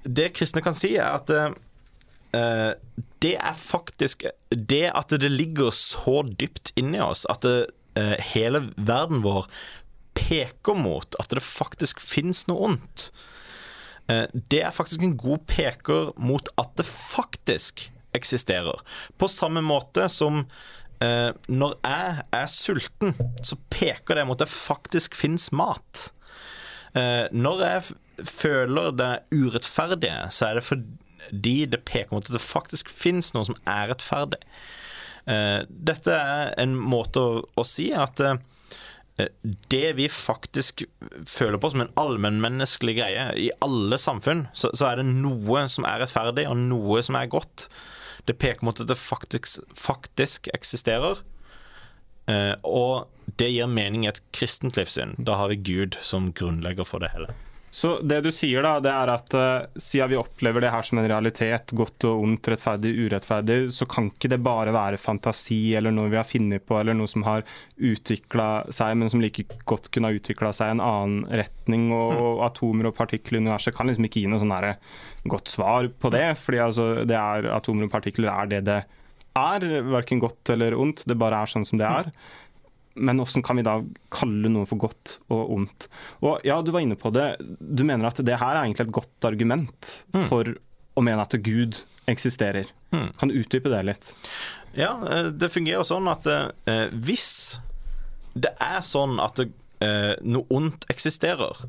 Det 0.07 0.31
kristne 0.39 0.63
kan 0.65 0.77
si, 0.79 0.95
er 0.97 1.19
at 1.19 1.29
det 3.23 3.35
er 3.35 3.59
faktisk 3.59 4.25
Det 4.49 4.87
at 4.89 5.13
det 5.13 5.31
ligger 5.31 5.75
så 5.77 6.23
dypt 6.31 6.73
inni 6.81 7.03
oss 7.03 7.27
at 7.31 7.45
det, 7.45 7.69
hele 8.33 8.65
verden 8.79 9.21
vår 9.27 9.51
peker 10.17 10.77
mot 10.79 11.17
at 11.21 11.33
det 11.33 11.45
faktisk 11.45 12.01
fins 12.03 12.47
noe 12.51 12.73
ondt. 12.73 13.11
Eh, 14.11 14.27
det 14.51 14.63
er 14.67 14.75
faktisk 14.75 15.05
en 15.05 15.17
god 15.19 15.45
peker 15.51 16.13
mot 16.21 16.49
at 16.61 16.73
det 16.79 16.87
faktisk 16.89 17.89
eksisterer. 18.17 18.83
På 19.19 19.29
samme 19.31 19.63
måte 19.65 20.09
som 20.13 20.45
eh, 21.03 21.31
når 21.49 21.77
jeg 21.81 22.27
er 22.41 22.51
sulten, 22.51 23.15
så 23.45 23.59
peker 23.73 24.19
det 24.19 24.27
mot 24.29 24.41
at 24.41 24.47
det 24.47 24.55
faktisk 24.55 25.17
fins 25.19 25.51
mat. 25.53 26.11
Eh, 26.95 27.27
når 27.33 27.67
jeg 27.67 28.27
føler 28.29 28.93
det 28.97 29.13
urettferdige, 29.33 30.29
så 30.31 30.51
er 30.51 30.61
det 30.61 30.69
fordi 30.69 31.57
det 31.73 31.85
peker 31.89 32.13
mot 32.13 32.27
at 32.27 32.37
det 32.37 32.45
faktisk 32.45 32.91
fins 32.93 33.33
noe 33.35 33.49
som 33.49 33.59
er 33.67 33.93
rettferdig. 33.93 34.43
Dette 35.23 36.15
er 36.19 36.49
en 36.59 36.73
måte 36.75 37.21
å, 37.23 37.63
si 37.63 37.93
at 37.95 38.19
det 39.69 39.93
vi 39.99 40.09
faktisk 40.09 40.85
føler 41.29 41.61
på 41.61 41.71
som 41.73 41.85
en 41.85 41.93
allmennmenneskelig 42.01 42.95
greie 42.97 43.27
i 43.37 43.51
alle 43.65 43.99
samfunn, 44.01 44.47
så, 44.57 44.71
så, 44.73 44.89
er 44.89 45.01
det 45.01 45.11
noe 45.11 45.67
som 45.73 45.87
er 45.89 46.01
rettferdig, 46.03 46.47
og 46.49 46.57
noe 46.57 47.03
som 47.05 47.19
er 47.21 47.31
godt. 47.33 47.69
Det 48.29 48.39
peker 48.41 48.65
mot 48.65 48.81
at 48.81 48.89
det 48.89 48.99
faktisk, 48.99 49.61
faktisk 49.77 50.49
eksisterer. 50.57 51.21
Eh, 52.31 52.55
og 52.65 53.11
det 53.39 53.51
gir 53.53 53.71
mening 53.71 54.07
i 54.07 54.13
et 54.13 54.23
kristent 54.35 54.79
livssyn. 54.79 55.17
Da 55.19 55.37
har 55.41 55.53
vi 55.53 55.61
Gud 55.61 55.99
som 56.01 56.33
grunnlegger 56.33 56.89
for 56.89 57.03
det 57.03 57.13
hele. 57.15 57.35
Så 57.73 57.95
det 58.05 58.19
du 58.21 58.29
sier, 58.29 58.61
da, 58.61 58.75
det 58.85 58.91
er 58.93 59.09
at 59.09 59.33
uh, 59.33 59.79
siden 59.81 60.11
vi 60.13 60.19
opplever 60.21 60.61
det 60.61 60.75
her 60.75 60.85
som 60.85 60.99
en 61.01 61.07
realitet, 61.09 61.73
godt 61.73 62.05
og 62.05 62.21
ondt, 62.21 62.51
rettferdig, 62.53 62.91
urettferdig, 63.07 63.57
så 63.73 63.87
kan 63.89 64.11
ikke 64.11 64.29
det 64.29 64.43
bare 64.45 64.75
være 64.77 65.01
fantasi 65.01 65.73
eller 65.79 65.95
noe 65.95 66.11
vi 66.13 66.19
har 66.21 66.29
funnet 66.29 66.67
på, 66.69 66.77
eller 66.77 66.99
noe 66.99 67.09
som 67.09 67.25
har 67.25 67.47
utvikla 67.81 68.67
seg, 68.69 68.99
men 69.01 69.09
som 69.09 69.25
like 69.25 69.47
godt 69.65 69.89
kunne 69.89 70.13
ha 70.13 70.19
utvikla 70.21 70.53
seg 70.53 70.69
i 70.69 70.77
en 70.77 70.85
annen 70.85 71.25
retning. 71.33 71.89
Og, 71.97 72.13
mm. 72.13 72.21
og 72.27 72.45
atomer 72.51 72.91
og 72.91 72.97
partikler 72.99 73.41
i 73.41 73.47
universet 73.47 73.77
kan 73.79 73.89
liksom 73.89 74.11
ikke 74.11 74.21
gi 74.21 74.29
noe 74.29 74.43
sånn 74.45 74.53
godt 75.33 75.49
svar 75.49 75.89
på 75.89 76.13
det. 76.13 76.27
fordi 76.45 76.61
altså, 76.61 76.91
det 77.09 77.17
er, 77.17 77.49
atomer 77.57 77.89
og 77.89 77.97
partikler 77.97 78.35
er 78.35 78.53
det 78.53 78.63
det 78.69 78.83
er, 79.33 79.67
verken 79.89 80.21
godt 80.21 80.53
eller 80.53 80.77
ondt. 80.77 81.07
Det 81.09 81.17
bare 81.17 81.41
er 81.41 81.57
sånn 81.57 81.65
som 81.65 81.81
det 81.81 81.89
er. 81.89 82.13
Men 82.95 83.21
hvordan 83.21 83.45
kan 83.45 83.59
vi 83.59 83.65
da 83.67 83.79
kalle 84.13 84.51
noe 84.53 84.69
for 84.69 84.81
godt 84.81 85.17
og 85.33 85.55
ondt? 85.57 85.89
Og 86.21 86.45
ja, 86.47 86.61
Du 86.63 86.73
var 86.75 86.85
inne 86.85 86.99
på 86.99 87.13
det. 87.15 87.37
Du 87.41 87.85
mener 87.85 88.11
at 88.11 88.21
det 88.21 88.39
her 88.41 88.57
er 88.57 88.65
egentlig 88.65 88.89
et 88.89 88.97
godt 89.01 89.29
argument 89.29 89.93
mm. 90.15 90.27
for 90.31 90.55
å 90.93 91.05
mene 91.05 91.25
at 91.25 91.37
Gud 91.45 91.83
eksisterer. 92.11 92.69
Mm. 92.93 93.13
Kan 93.19 93.31
du 93.31 93.39
utdype 93.41 93.73
det 93.73 93.83
litt? 93.89 94.13
Ja, 94.77 94.97
eh, 95.09 95.31
det 95.33 95.53
fungerer 95.53 95.87
sånn 95.87 96.09
at 96.11 96.29
eh, 96.29 96.89
hvis 96.93 97.61
det 98.33 98.55
er 98.63 98.81
sånn 98.85 99.19
at 99.23 99.41
eh, 99.45 100.15
noe 100.25 100.49
ondt 100.53 100.87
eksisterer, 100.93 101.65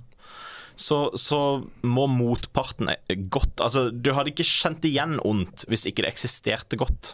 så, 0.76 1.12
så, 1.20 1.40
må 1.86 2.08
motparten 2.10 2.90
godt 3.30 3.62
Altså, 3.62 3.92
du 3.94 4.10
hadde 4.18 4.32
ikke 4.32 4.48
kjent 4.48 4.86
igjen 4.90 5.20
ondt 5.22 5.68
hvis 5.70 5.86
ikke 5.86 6.02
det 6.02 6.16
eksisterte 6.16 6.80
godt. 6.82 7.12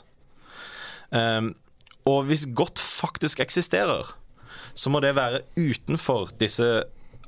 Um, 1.11 1.57
og 2.09 2.29
hvis 2.29 2.47
godt 2.55 2.81
faktisk 2.81 3.41
eksisterer, 3.43 4.13
så 4.73 4.91
må 4.91 5.01
det 5.03 5.15
være 5.17 5.43
utenfor 5.57 6.33
disse 6.41 6.67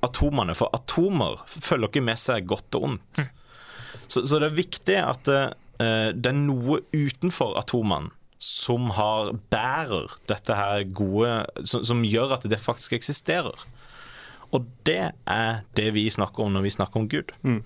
atomene, 0.01 0.55
for 0.57 0.73
atomer 0.73 1.41
følger 1.47 1.91
ikke 1.91 2.05
med 2.05 2.19
seg 2.21 2.47
godt 2.49 2.77
og 2.79 2.87
ondt. 2.89 3.25
Så, 4.07 4.23
så 4.25 4.39
det 4.41 4.49
er 4.49 4.57
viktig 4.57 4.97
at 4.97 5.27
det, 5.27 5.43
eh, 5.83 6.09
det 6.15 6.31
er 6.31 6.39
noe 6.39 6.81
utenfor 6.91 7.55
atomene 7.59 8.11
som 8.41 8.89
har, 8.97 9.35
bærer 9.53 10.15
dette 10.29 10.55
her 10.57 10.81
gode 10.97 11.29
som, 11.61 11.83
som 11.85 12.01
gjør 12.01 12.33
at 12.39 12.47
det 12.49 12.57
faktisk 12.59 12.95
eksisterer. 12.97 13.53
Og 14.51 14.65
det 14.87 15.13
er 15.31 15.61
det 15.77 15.87
vi 15.95 16.03
snakker 16.11 16.43
om 16.43 16.51
når 16.55 16.65
vi 16.65 16.73
snakker 16.75 16.99
om 16.99 17.07
Gud. 17.11 17.31
Mm. 17.47 17.61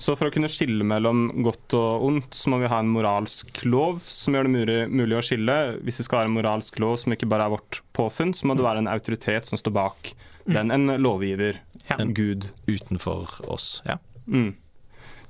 Så 0.00 0.14
for 0.16 0.30
å 0.30 0.32
kunne 0.34 0.48
skille 0.50 0.86
mellom 0.86 1.26
godt 1.44 1.76
og 1.76 2.06
ondt, 2.08 2.32
så 2.36 2.52
må 2.52 2.62
vi 2.62 2.70
ha 2.72 2.78
en 2.80 2.92
moralsk 2.94 3.62
lov 3.66 4.00
som 4.06 4.36
gjør 4.36 4.48
det 4.48 4.54
mulig, 4.54 4.78
mulig 4.88 5.18
å 5.18 5.24
skille. 5.24 5.58
Hvis 5.84 6.00
vi 6.00 6.08
skal 6.08 6.22
ha 6.22 6.30
en 6.30 6.36
moralsk 6.38 6.80
lov 6.80 6.96
som 7.02 7.12
ikke 7.16 7.28
bare 7.30 7.48
er 7.48 7.54
vårt 7.58 7.82
påfunn, 7.96 8.32
så 8.36 8.48
må 8.48 8.56
det 8.56 8.64
mm. 8.64 8.70
være 8.70 8.84
en 8.84 8.92
autoritet 8.94 9.50
som 9.50 9.60
står 9.60 9.76
bak 9.76 10.14
mm. 10.16 10.54
den. 10.56 10.74
En 10.78 10.96
lovgiver. 11.04 11.60
Ja. 11.90 11.98
En 11.98 12.14
Gud. 12.16 12.48
Utenfor 12.70 13.36
oss. 13.52 13.74
Ja. 13.88 14.00
Mm. 14.26 14.54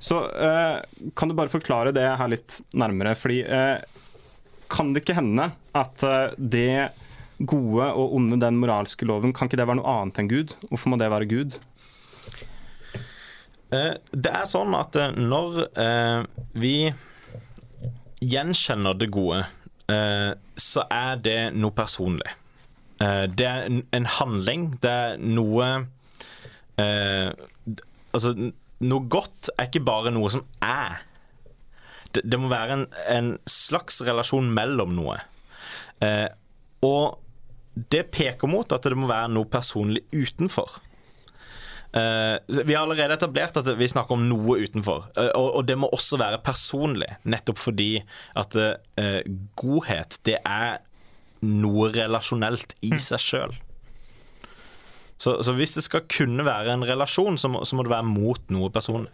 Så 0.01 0.23
eh, 0.31 0.77
kan 1.15 1.29
du 1.29 1.35
bare 1.37 1.51
forklare 1.53 1.91
det 1.93 2.07
her 2.07 2.31
litt 2.31 2.61
nærmere? 2.73 3.13
Fordi 3.19 3.43
eh, 3.43 3.83
kan 4.71 4.95
det 4.95 5.03
ikke 5.03 5.19
hende 5.19 5.51
at 5.77 6.07
eh, 6.07 6.33
det 6.37 6.71
gode 7.49 7.87
og 7.97 8.15
onde, 8.17 8.39
den 8.41 8.59
moralske 8.61 9.07
loven, 9.07 9.33
kan 9.33 9.49
ikke 9.49 9.59
det 9.59 9.67
være 9.69 9.79
noe 9.81 9.97
annet 10.01 10.21
enn 10.21 10.31
Gud? 10.31 10.55
Hvorfor 10.69 10.93
må 10.93 10.99
det 11.01 11.11
være 11.13 11.29
Gud? 11.31 11.59
Eh, 13.71 13.95
det 14.11 14.31
er 14.35 14.49
sånn 14.49 14.75
at 14.75 14.97
eh, 14.99 15.15
når 15.15 15.61
eh, 15.79 16.23
vi 16.59 16.75
gjenkjenner 18.21 18.97
det 18.99 19.09
gode, 19.13 19.45
så 19.91 20.85
er 20.87 21.17
det 21.19 21.39
noe 21.59 21.73
personlig. 21.75 22.29
Det 23.35 23.43
er 23.43 23.65
en 23.67 24.05
handling. 24.07 24.69
Det 24.79 24.91
er 24.91 25.17
noe 25.19 25.65
Altså, 26.79 28.31
noe 28.87 29.09
godt 29.11 29.49
er 29.57 29.67
ikke 29.67 29.81
bare 29.83 30.13
noe 30.15 30.29
som 30.31 30.45
er. 30.63 31.01
Det, 32.15 32.39
må 32.39 32.47
være 32.53 32.77
en, 33.11 33.33
slags 33.51 33.99
relasjon 34.07 34.47
mellom 34.55 34.95
noe. 34.95 35.17
og 36.87 37.19
det 37.73 38.05
peker 38.11 38.49
mot 38.51 38.71
at 38.75 38.83
det 38.83 38.97
må 38.99 39.09
være 39.11 39.31
noe 39.31 39.47
personlig 39.49 40.03
utenfor. 40.11 40.79
Uh, 41.91 42.39
vi 42.47 42.71
har 42.71 42.85
allerede 42.85 43.17
etablert 43.17 43.57
at 43.59 43.67
vi 43.75 43.87
snakker 43.91 44.15
om 44.15 44.23
noe 44.29 44.61
utenfor, 44.63 45.09
uh, 45.17 45.31
og, 45.35 45.47
og, 45.59 45.65
det 45.67 45.75
må 45.79 45.89
også 45.91 46.19
være 46.21 46.39
personlig. 46.43 47.09
Nettopp 47.27 47.59
fordi 47.59 47.97
at 48.39 48.55
uh, 48.55 49.19
godhet, 49.59 50.15
det 50.27 50.37
er 50.39 50.79
noe 51.43 51.89
relasjonelt 51.91 52.77
i 52.85 52.93
mm. 52.93 53.01
seg 53.01 53.25
sjøl. 53.25 53.57
Så, 55.21 55.35
så, 55.45 55.53
hvis 55.53 55.75
det 55.77 55.83
skal 55.85 56.07
kunne 56.09 56.45
være 56.47 56.73
en 56.73 56.87
relasjon, 56.87 57.37
så 57.37 57.51
må, 57.51 57.65
så 57.67 57.77
må 57.77 57.83
det 57.85 57.93
være 57.93 58.07
mot 58.07 58.53
noe 58.53 58.71
personlig. 58.73 59.11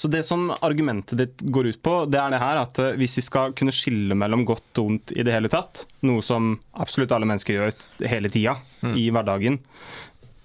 Så 0.00 0.08
det 0.08 0.22
som 0.24 0.46
argumentet 0.60 1.18
ditt 1.18 1.42
går 1.52 1.66
ut 1.74 1.82
på, 1.84 1.94
det 2.08 2.16
er 2.16 2.32
det 2.32 2.40
her 2.40 2.62
at 2.62 2.78
eh, 2.80 2.94
hvis 2.96 3.18
vi 3.18 3.24
skal 3.26 3.52
kunne 3.56 3.74
skille 3.74 4.16
mellom 4.16 4.46
godt 4.48 4.78
og 4.80 4.94
ondt 4.94 5.12
i 5.12 5.24
det 5.26 5.34
hele 5.34 5.50
tatt, 5.52 5.82
noe 6.08 6.24
som 6.24 6.54
absolutt 6.80 7.12
alle 7.12 7.28
mennesker 7.28 7.58
gjør 7.58 7.74
hele 8.08 8.30
tida 8.32 8.54
mm. 8.80 8.94
i 8.96 9.10
hverdagen, 9.12 9.58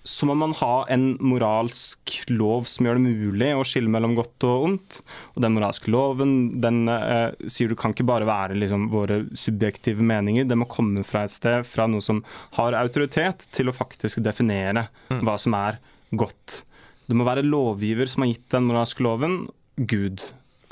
så 0.03 0.27
må 0.27 0.35
man 0.37 0.51
ha 0.59 0.73
en 0.91 1.07
moralsk 1.23 2.17
lov 2.27 2.67
som 2.67 2.85
gjør 2.85 2.99
det 2.99 3.05
mulig 3.15 3.53
å 3.55 3.63
skille 3.65 3.89
mellom 3.95 4.17
godt 4.19 4.43
og 4.45 4.67
ondt. 4.67 4.99
Og 5.33 5.47
den 5.47 5.55
moralske 5.55 5.89
loven 5.93 6.35
den 6.59 6.83
eh, 6.91 7.31
sier 7.47 7.71
du 7.71 7.79
kan 7.79 7.95
ikke 7.95 8.09
bare 8.11 8.27
være 8.27 8.59
liksom, 8.59 8.89
våre 8.91 9.23
subjektive 9.39 10.03
meninger. 10.03 10.51
Det 10.51 10.59
må 10.59 10.67
komme 10.67 11.07
fra 11.07 11.23
et 11.23 11.33
sted, 11.33 11.63
fra 11.63 11.87
noe 11.87 12.03
som 12.03 12.25
har 12.59 12.75
autoritet, 12.83 13.47
til 13.55 13.71
å 13.71 13.79
faktisk 13.79 14.19
definere 14.27 14.89
mm. 15.07 15.23
hva 15.23 15.39
som 15.39 15.55
er 15.63 15.79
godt. 16.11 16.65
Det 17.05 17.17
må 17.17 17.27
være 17.27 17.45
lovgiver 17.45 18.09
som 18.09 18.25
har 18.25 18.33
gitt 18.33 18.47
den 18.53 18.67
moralske 18.69 19.05
loven, 19.05 19.45
Gud. 19.75 20.23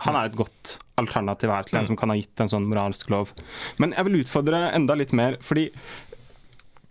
Han 0.04 0.18
er 0.18 0.30
et 0.30 0.40
godt 0.40 0.78
alternativ 1.00 1.52
her 1.54 1.68
til 1.68 1.78
en 1.78 1.86
mm. 1.86 1.92
som 1.92 2.00
kan 2.00 2.12
ha 2.12 2.18
gitt 2.18 2.42
en 2.44 2.52
sånn 2.52 2.66
moralsk 2.70 3.12
lov. 3.14 3.36
Men 3.82 3.94
jeg 3.96 4.08
vil 4.08 4.24
utfordre 4.24 4.66
enda 4.74 4.98
litt 4.98 5.14
mer, 5.16 5.38
fordi 5.44 5.70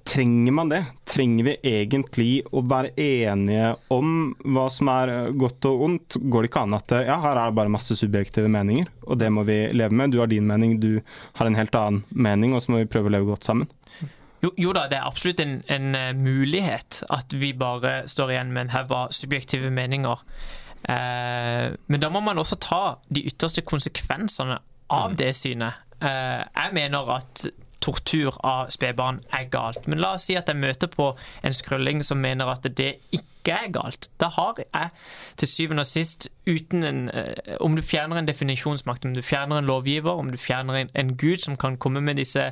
trenger 0.09 0.55
man 0.55 0.70
det? 0.72 0.81
Trenger 1.09 1.46
vi 1.46 1.57
egentlig 1.68 2.31
å 2.50 2.62
være 2.66 2.92
enige 3.00 3.74
om 3.94 4.33
hva 4.55 4.66
som 4.72 4.90
er 4.92 5.12
godt 5.38 5.68
og 5.70 5.85
ondt? 5.87 6.18
Går 6.22 6.44
det 6.44 6.50
ikke 6.50 6.64
an 6.66 6.78
at 6.78 6.96
ja, 7.07 7.18
her 7.22 7.37
er 7.37 7.52
det 7.52 7.59
bare 7.59 7.72
masse 7.72 7.96
subjektive 7.98 8.50
meninger, 8.50 8.90
og 9.07 9.20
det 9.22 9.31
må 9.35 9.46
vi 9.48 9.61
leve 9.74 9.98
med? 9.98 10.14
Du 10.14 10.18
har 10.22 10.31
din 10.31 10.48
mening, 10.48 10.78
du 10.83 10.98
har 11.38 11.48
en 11.48 11.59
helt 11.59 11.78
annen 11.78 12.02
mening, 12.11 12.57
og 12.57 12.64
så 12.64 12.74
må 12.74 12.83
vi 12.83 12.90
prøve 12.90 13.11
å 13.11 13.16
leve 13.16 13.31
godt 13.31 13.48
sammen. 13.48 13.70
Jo, 14.42 14.50
jo, 14.59 14.72
da, 14.74 14.88
det 14.90 14.98
er 14.98 15.07
absolutt 15.07 15.40
en, 15.40 15.61
en, 15.70 15.94
eh, 15.94 16.11
mulighet 16.18 17.05
at 17.14 17.35
vi 17.38 17.52
bare 17.55 18.02
står 18.11 18.35
igjen 18.35 18.52
med 18.52 18.66
en 18.66 18.74
haug 18.74 18.94
av 18.96 19.12
subjektive 19.14 19.70
meninger. 19.70 20.24
Eh, 20.90 21.68
men 21.87 22.02
da 22.02 22.11
må 22.11 22.20
man 22.26 22.42
også 22.42 22.59
ta 22.59 22.83
de 23.07 23.22
ytterste 23.31 23.62
konsekvensene 23.62 24.59
av 24.90 25.12
mm. 25.12 25.18
det 25.20 25.31
synet. 25.38 25.85
Eh, 26.02 26.42
jeg 26.42 26.74
mener 26.74 27.12
at 27.14 27.46
tortur 27.83 28.38
av 28.47 28.71
spedbarn 28.73 29.21
er 29.33 29.49
galt. 29.53 29.87
Men 29.90 30.03
la 30.03 30.14
oss 30.16 30.29
si 30.31 30.38
at 30.38 30.51
jeg 30.51 30.61
møter 30.61 30.90
på 30.92 31.12
en 31.42 31.57
skrølling 31.57 32.03
som 32.07 32.23
mener 32.23 32.51
at 32.53 32.66
det 32.79 32.95
ikke 33.11 33.57
er 33.59 33.73
galt. 33.75 34.09
Da 34.23 34.29
har 34.37 34.61
jeg 34.62 34.88
til 35.40 35.49
syvende 35.49 35.83
og 35.83 35.90
sist, 35.90 36.29
uten 36.47 36.85
en 36.85 37.11
eh, 37.11 37.57
Om 37.61 37.77
du 37.77 37.83
fjerner 37.83 38.16
en 38.18 38.27
definisjonsmakt, 38.27 39.05
om 39.05 39.14
du 39.14 39.23
fjerner 39.23 39.59
en 39.59 39.64
lovgiver, 39.64 40.11
om 40.11 40.31
du 40.31 40.38
fjerner 40.38 40.75
en, 40.75 40.88
en 40.95 41.16
gud 41.16 41.37
som 41.42 41.57
kan 41.57 41.77
komme 41.77 42.01
med 42.01 42.16
disse 42.18 42.42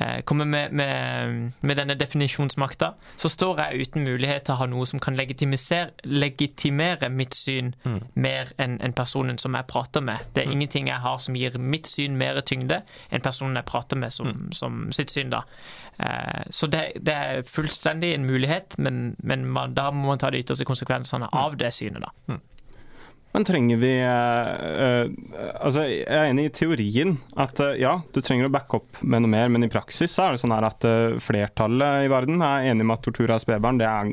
eh, 0.00 0.20
komme 0.24 0.44
med, 0.44 0.72
med, 0.72 1.52
med, 1.60 1.76
denne 1.76 1.94
definisjonsmakta, 1.94 2.92
så 3.16 3.28
står 3.28 3.60
jeg 3.60 3.80
uten 3.80 4.04
mulighet 4.04 4.42
til 4.44 4.54
å 4.54 4.60
ha 4.60 4.66
noe 4.68 4.86
som 4.86 5.00
kan 5.00 5.16
legitimere 5.16 7.08
mitt 7.08 7.34
syn 7.34 7.74
mm. 7.84 8.00
mer 8.14 8.52
enn 8.60 8.78
en 8.80 8.92
personen 8.96 9.38
som 9.38 9.56
jeg 9.56 9.68
prater 9.68 10.04
med. 10.04 10.18
Det 10.34 10.42
er 10.42 10.46
mm. 10.50 10.52
ingenting 10.56 10.88
jeg 10.88 11.00
har 11.04 11.18
som 11.18 11.36
gir 11.36 11.58
mitt 11.58 11.88
syn 11.88 12.16
mer 12.20 12.40
tyngde 12.40 12.82
enn 13.10 13.24
personen 13.24 13.56
jeg 13.60 13.68
prater 13.72 13.96
med, 14.00 14.12
som, 14.12 14.26
mm. 14.26 14.52
som 14.56 14.69
som 14.70 14.92
sitt 14.92 15.10
syn. 15.10 15.30
da. 15.30 15.44
Eh, 15.98 16.46
så 16.50 16.66
det, 16.70 16.92
det, 17.00 17.14
er 17.14 17.48
fullstendig 17.48 18.14
en 18.14 18.28
mulighet, 18.28 18.78
men, 18.78 19.16
men 19.18 19.48
man, 19.50 19.74
da 19.76 19.90
må 19.90 20.12
man 20.12 20.22
ta 20.22 20.30
de 20.30 20.40
ytterste 20.40 20.68
konsekvensene 20.68 21.28
mm. 21.28 21.36
av 21.42 21.58
det 21.60 21.72
synet. 21.76 22.06
da. 22.06 22.14
Mm. 22.34 22.40
Men 23.30 23.44
trenger 23.46 23.78
vi 23.78 23.90
uh, 24.02 25.06
Altså, 25.62 25.84
jeg 25.86 26.02
er 26.02 26.32
enig 26.32 26.48
i 26.48 26.50
teorien 26.50 27.12
at 27.38 27.60
uh, 27.62 27.76
ja, 27.78 27.92
du 28.10 28.18
trenger 28.26 28.48
å 28.48 28.50
backe 28.50 28.80
opp 28.80 28.98
med 29.06 29.22
noe 29.22 29.30
mer, 29.30 29.46
men 29.54 29.62
i 29.62 29.70
praksis 29.70 30.16
så 30.16 30.24
er 30.24 30.34
det 30.34 30.42
sånn 30.42 30.54
her 30.56 30.66
at 30.66 30.86
uh, 30.88 31.14
flertallet 31.22 32.08
i 32.08 32.10
verden 32.10 32.42
er 32.42 32.72
enig 32.72 32.88
med 32.88 32.96
at 32.96 33.06
tortur 33.06 33.30
av 33.30 33.38
spedbarn, 33.44 33.78
det 33.78 33.86
er 33.86 34.10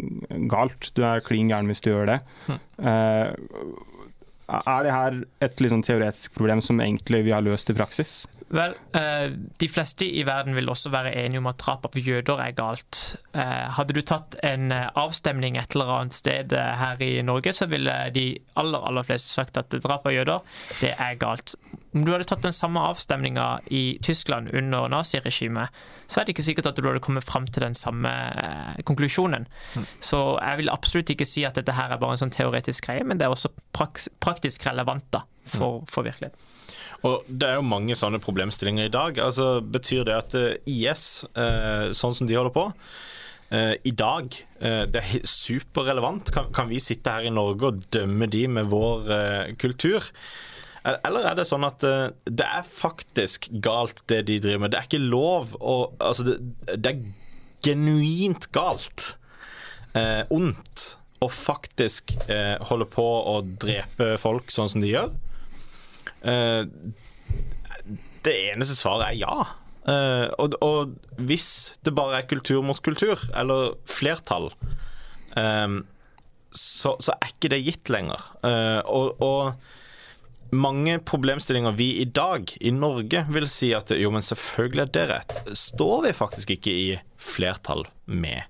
galt. 0.54 0.91
Du 0.93 1.02
er 1.02 1.26
klin 1.26 1.50
gæren 1.50 1.72
hvis 1.72 1.82
du 1.82 1.89
gjør 1.89 2.12
det. 2.13 2.20
Mm. 2.46 2.62
er 4.54 4.86
det 4.86 4.93
her 4.93 5.17
et 5.48 5.65
liksom, 5.65 5.82
teoretisk 5.88 6.38
problem 6.38 6.62
som 6.62 6.78
egentlig 6.84 7.26
vi 7.26 7.34
har 7.34 7.41
løst 7.48 7.74
i 7.74 7.80
praksis? 7.80 8.20
Vel, 8.47 8.75
eh, 8.95 9.31
de 9.60 9.67
fleste 9.67 10.05
i 10.07 10.21
verden 10.23 10.55
vil 10.55 10.69
også 10.71 10.91
være 10.93 11.12
enige 11.19 11.41
om 11.41 11.49
at 11.51 11.60
drap 11.60 11.86
av 11.89 11.97
jøder 11.99 12.39
er 12.39 12.53
galt. 12.55 13.17
Eh, 13.36 13.65
hadde 13.75 13.95
du 13.97 13.99
tatt 14.01 14.38
en 14.47 14.71
eh, 14.71 14.88
avstemning 14.95 15.57
et 15.60 15.75
eller 15.75 15.91
annet 15.97 16.15
sted 16.15 16.55
her 16.55 17.03
i 17.03 17.19
Norge, 17.27 17.51
så 17.51 17.67
ville 17.67 17.95
de 18.15 18.29
aller, 18.55 18.88
aller 18.88 19.07
fleste 19.07 19.33
sagt 19.33 19.60
at 19.60 19.75
drap 19.83 20.07
av 20.07 20.15
jøder, 20.15 20.47
det 20.79 20.93
er 20.95 21.19
galt. 21.19 21.57
Om 21.91 22.05
du 22.05 22.13
hadde 22.13 22.29
tatt 22.29 22.45
den 22.45 22.55
samme 22.55 22.79
avstemninga 22.88 23.49
i 23.67 23.99
Tyskland 24.05 24.53
under 24.55 24.88
naziregimet, 24.95 25.83
så 26.07 26.21
er 26.21 26.27
det 26.27 26.38
ikke 26.38 26.47
sikkert 26.47 26.71
at 26.71 26.79
du 26.79 26.88
hadde 26.88 27.03
kommet 27.03 27.27
fram 27.27 27.49
til 27.51 27.65
den 27.65 27.75
samme 27.75 28.12
konklusjonen. 28.88 29.47
Mm. 29.75 29.88
Så 29.99 30.21
jeg 30.39 30.62
vil 30.62 30.71
absolutt 30.71 31.12
ikke 31.12 31.27
si 31.27 31.43
at 31.43 31.60
dette 31.60 31.75
her 31.75 31.91
er 31.91 31.99
bare 31.99 32.15
en 32.15 32.23
sånn 32.23 32.31
teoretisk 32.31 32.88
greie, 32.88 33.03
men 33.03 33.19
det 33.19 33.27
er 33.27 33.36
også 33.36 33.51
praktisk 33.75 34.69
relevant 34.69 35.10
da, 35.12 35.25
for, 35.43 35.81
mm. 35.81 35.91
for 35.91 36.07
virkeligheten. 36.07 36.53
Og 37.05 37.27
Det 37.27 37.45
er 37.45 37.60
jo 37.60 37.67
mange 37.67 37.95
sånne 37.97 38.21
problemstillinger 38.23 38.88
i 38.88 38.93
dag. 38.93 39.19
Altså, 39.21 39.60
Betyr 39.62 40.07
det 40.07 40.17
at 40.17 40.36
eh, 40.38 40.57
IS, 40.65 41.25
eh, 41.38 41.93
sånn 41.97 42.15
som 42.17 42.29
de 42.29 42.38
holder 42.38 42.55
på 42.55 42.65
eh, 43.53 43.75
i 43.86 43.93
dag, 43.93 44.33
det 44.57 45.01
er 45.03 45.27
superrelevant? 45.29 46.31
Kan, 46.33 46.49
kan, 46.55 46.69
vi 46.71 46.81
sitte 46.81 47.13
her 47.13 47.27
i 47.29 47.33
Norge 47.33 47.69
og 47.69 47.83
dømme 47.93 48.25
de 48.33 48.47
med 48.49 48.71
vår 48.71 49.12
kultur? 49.62 50.01
Eller 50.88 51.27
er 51.29 51.38
det 51.38 51.45
sånn 51.45 51.67
at 51.67 51.83
det 51.83 52.47
er 52.47 52.65
faktisk 52.65 53.49
galt, 53.62 54.01
det 54.10 54.23
de 54.31 54.39
driver 54.41 54.65
med? 54.65 54.73
Det 54.73 54.79
er 54.79 54.89
ikke 54.89 55.03
lov 55.03 55.53
å 55.60 55.77
Altså, 56.01 56.25
det, 56.25 56.38
det 56.73 56.93
er 56.95 57.05
genuint 57.65 58.49
galt. 58.55 59.13
Eh, 59.97 60.23
ondt 60.33 60.93
å 61.23 61.29
faktisk 61.31 62.13
eh, 62.29 62.55
holde 62.69 62.86
på 62.93 63.05
å 63.05 63.39
drepe 63.41 64.15
folk 64.21 64.51
sånn 64.53 64.69
som 64.69 64.83
de 64.83 64.91
gjør. 64.91 65.15
Eh, 66.22 66.63
det 68.28 68.36
eneste 68.52 68.78
svaret 68.78 69.12
er 69.12 69.22
ja. 69.22 69.48
Uh, 69.88 70.28
og, 70.36 70.56
og, 70.60 70.96
hvis 71.30 71.78
det 71.88 71.93
bare 71.96 72.20
er 72.20 72.28
kultur 72.28 72.60
mot 72.65 72.80
kultur, 72.84 73.22
eller 73.32 73.78
flertall, 73.88 74.50
um, 75.38 75.78
så, 76.52 76.98
så, 77.00 77.13
er 77.15 77.32
ikke 77.32 77.52
det 77.54 77.62
gitt 77.63 77.91
lenger. 77.93 78.24
Og, 78.89 79.22
og, 79.24 79.54
mange 80.48 80.93
problemstillinger 81.04 81.74
vi 81.76 81.89
i 82.02 82.06
dag 82.08 82.54
i 82.63 82.72
Norge 82.72 83.26
vil 83.36 83.48
si 83.52 83.74
at 83.76 83.91
jo, 83.91 84.12
men 84.15 84.24
selvfølgelig 84.24 84.84
er 84.86 84.93
det 84.96 85.04
rett, 85.12 85.34
står 85.60 86.06
vi 86.06 86.13
faktisk 86.15 86.54
ikke 86.56 86.72
i 86.72 86.86
flertall 87.20 87.84
med. 88.08 88.48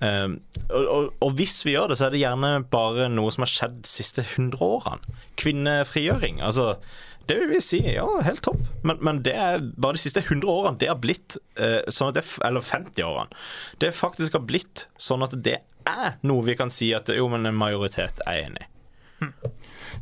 Um, 0.00 0.38
og, 0.68 1.12
og, 1.22 1.30
hvis 1.38 1.60
vi 1.64 1.76
gjør 1.76 1.92
det, 1.92 1.98
så 2.00 2.08
er 2.08 2.14
det 2.14 2.22
gjerne 2.24 2.50
bare 2.72 3.08
noe 3.12 3.32
som 3.32 3.44
har 3.46 3.52
skjedd 3.52 3.76
de 3.84 3.88
siste 3.88 4.24
100 4.24 4.60
årene. 4.64 5.16
Kvinnefrigjøring. 5.40 6.42
Altså, 6.44 6.74
det 7.28 7.38
vil 7.40 7.54
vi 7.54 7.60
si, 7.64 7.80
ja, 7.94 8.04
helt 8.26 8.42
topp. 8.44 8.60
Men, 8.84 9.00
men 9.04 9.22
det 9.24 9.36
er 9.40 9.64
bare 9.80 9.96
de 9.96 10.02
siste 10.02 10.24
100 10.24 10.50
årene 10.50 10.80
det 10.82 10.90
har 10.90 11.00
blitt 11.00 11.38
uh, 11.60 11.80
sånn 11.88 12.12
at 12.12 12.18
det, 12.18 12.26
Eller 12.44 12.64
50 12.64 13.06
årene. 13.06 13.44
Det 13.80 13.94
faktisk 13.96 14.36
har 14.36 14.44
blitt 14.44 14.86
sånn 15.00 15.24
at 15.24 15.36
det 15.46 15.60
er 15.88 16.18
noe 16.24 16.44
vi 16.44 16.56
kan 16.58 16.72
si 16.72 16.90
at 16.96 17.12
jo, 17.12 17.28
men 17.32 17.48
en 17.48 17.56
majoritet 17.56 18.22
er 18.26 18.46
enig 18.48 18.66
i. 18.66 18.70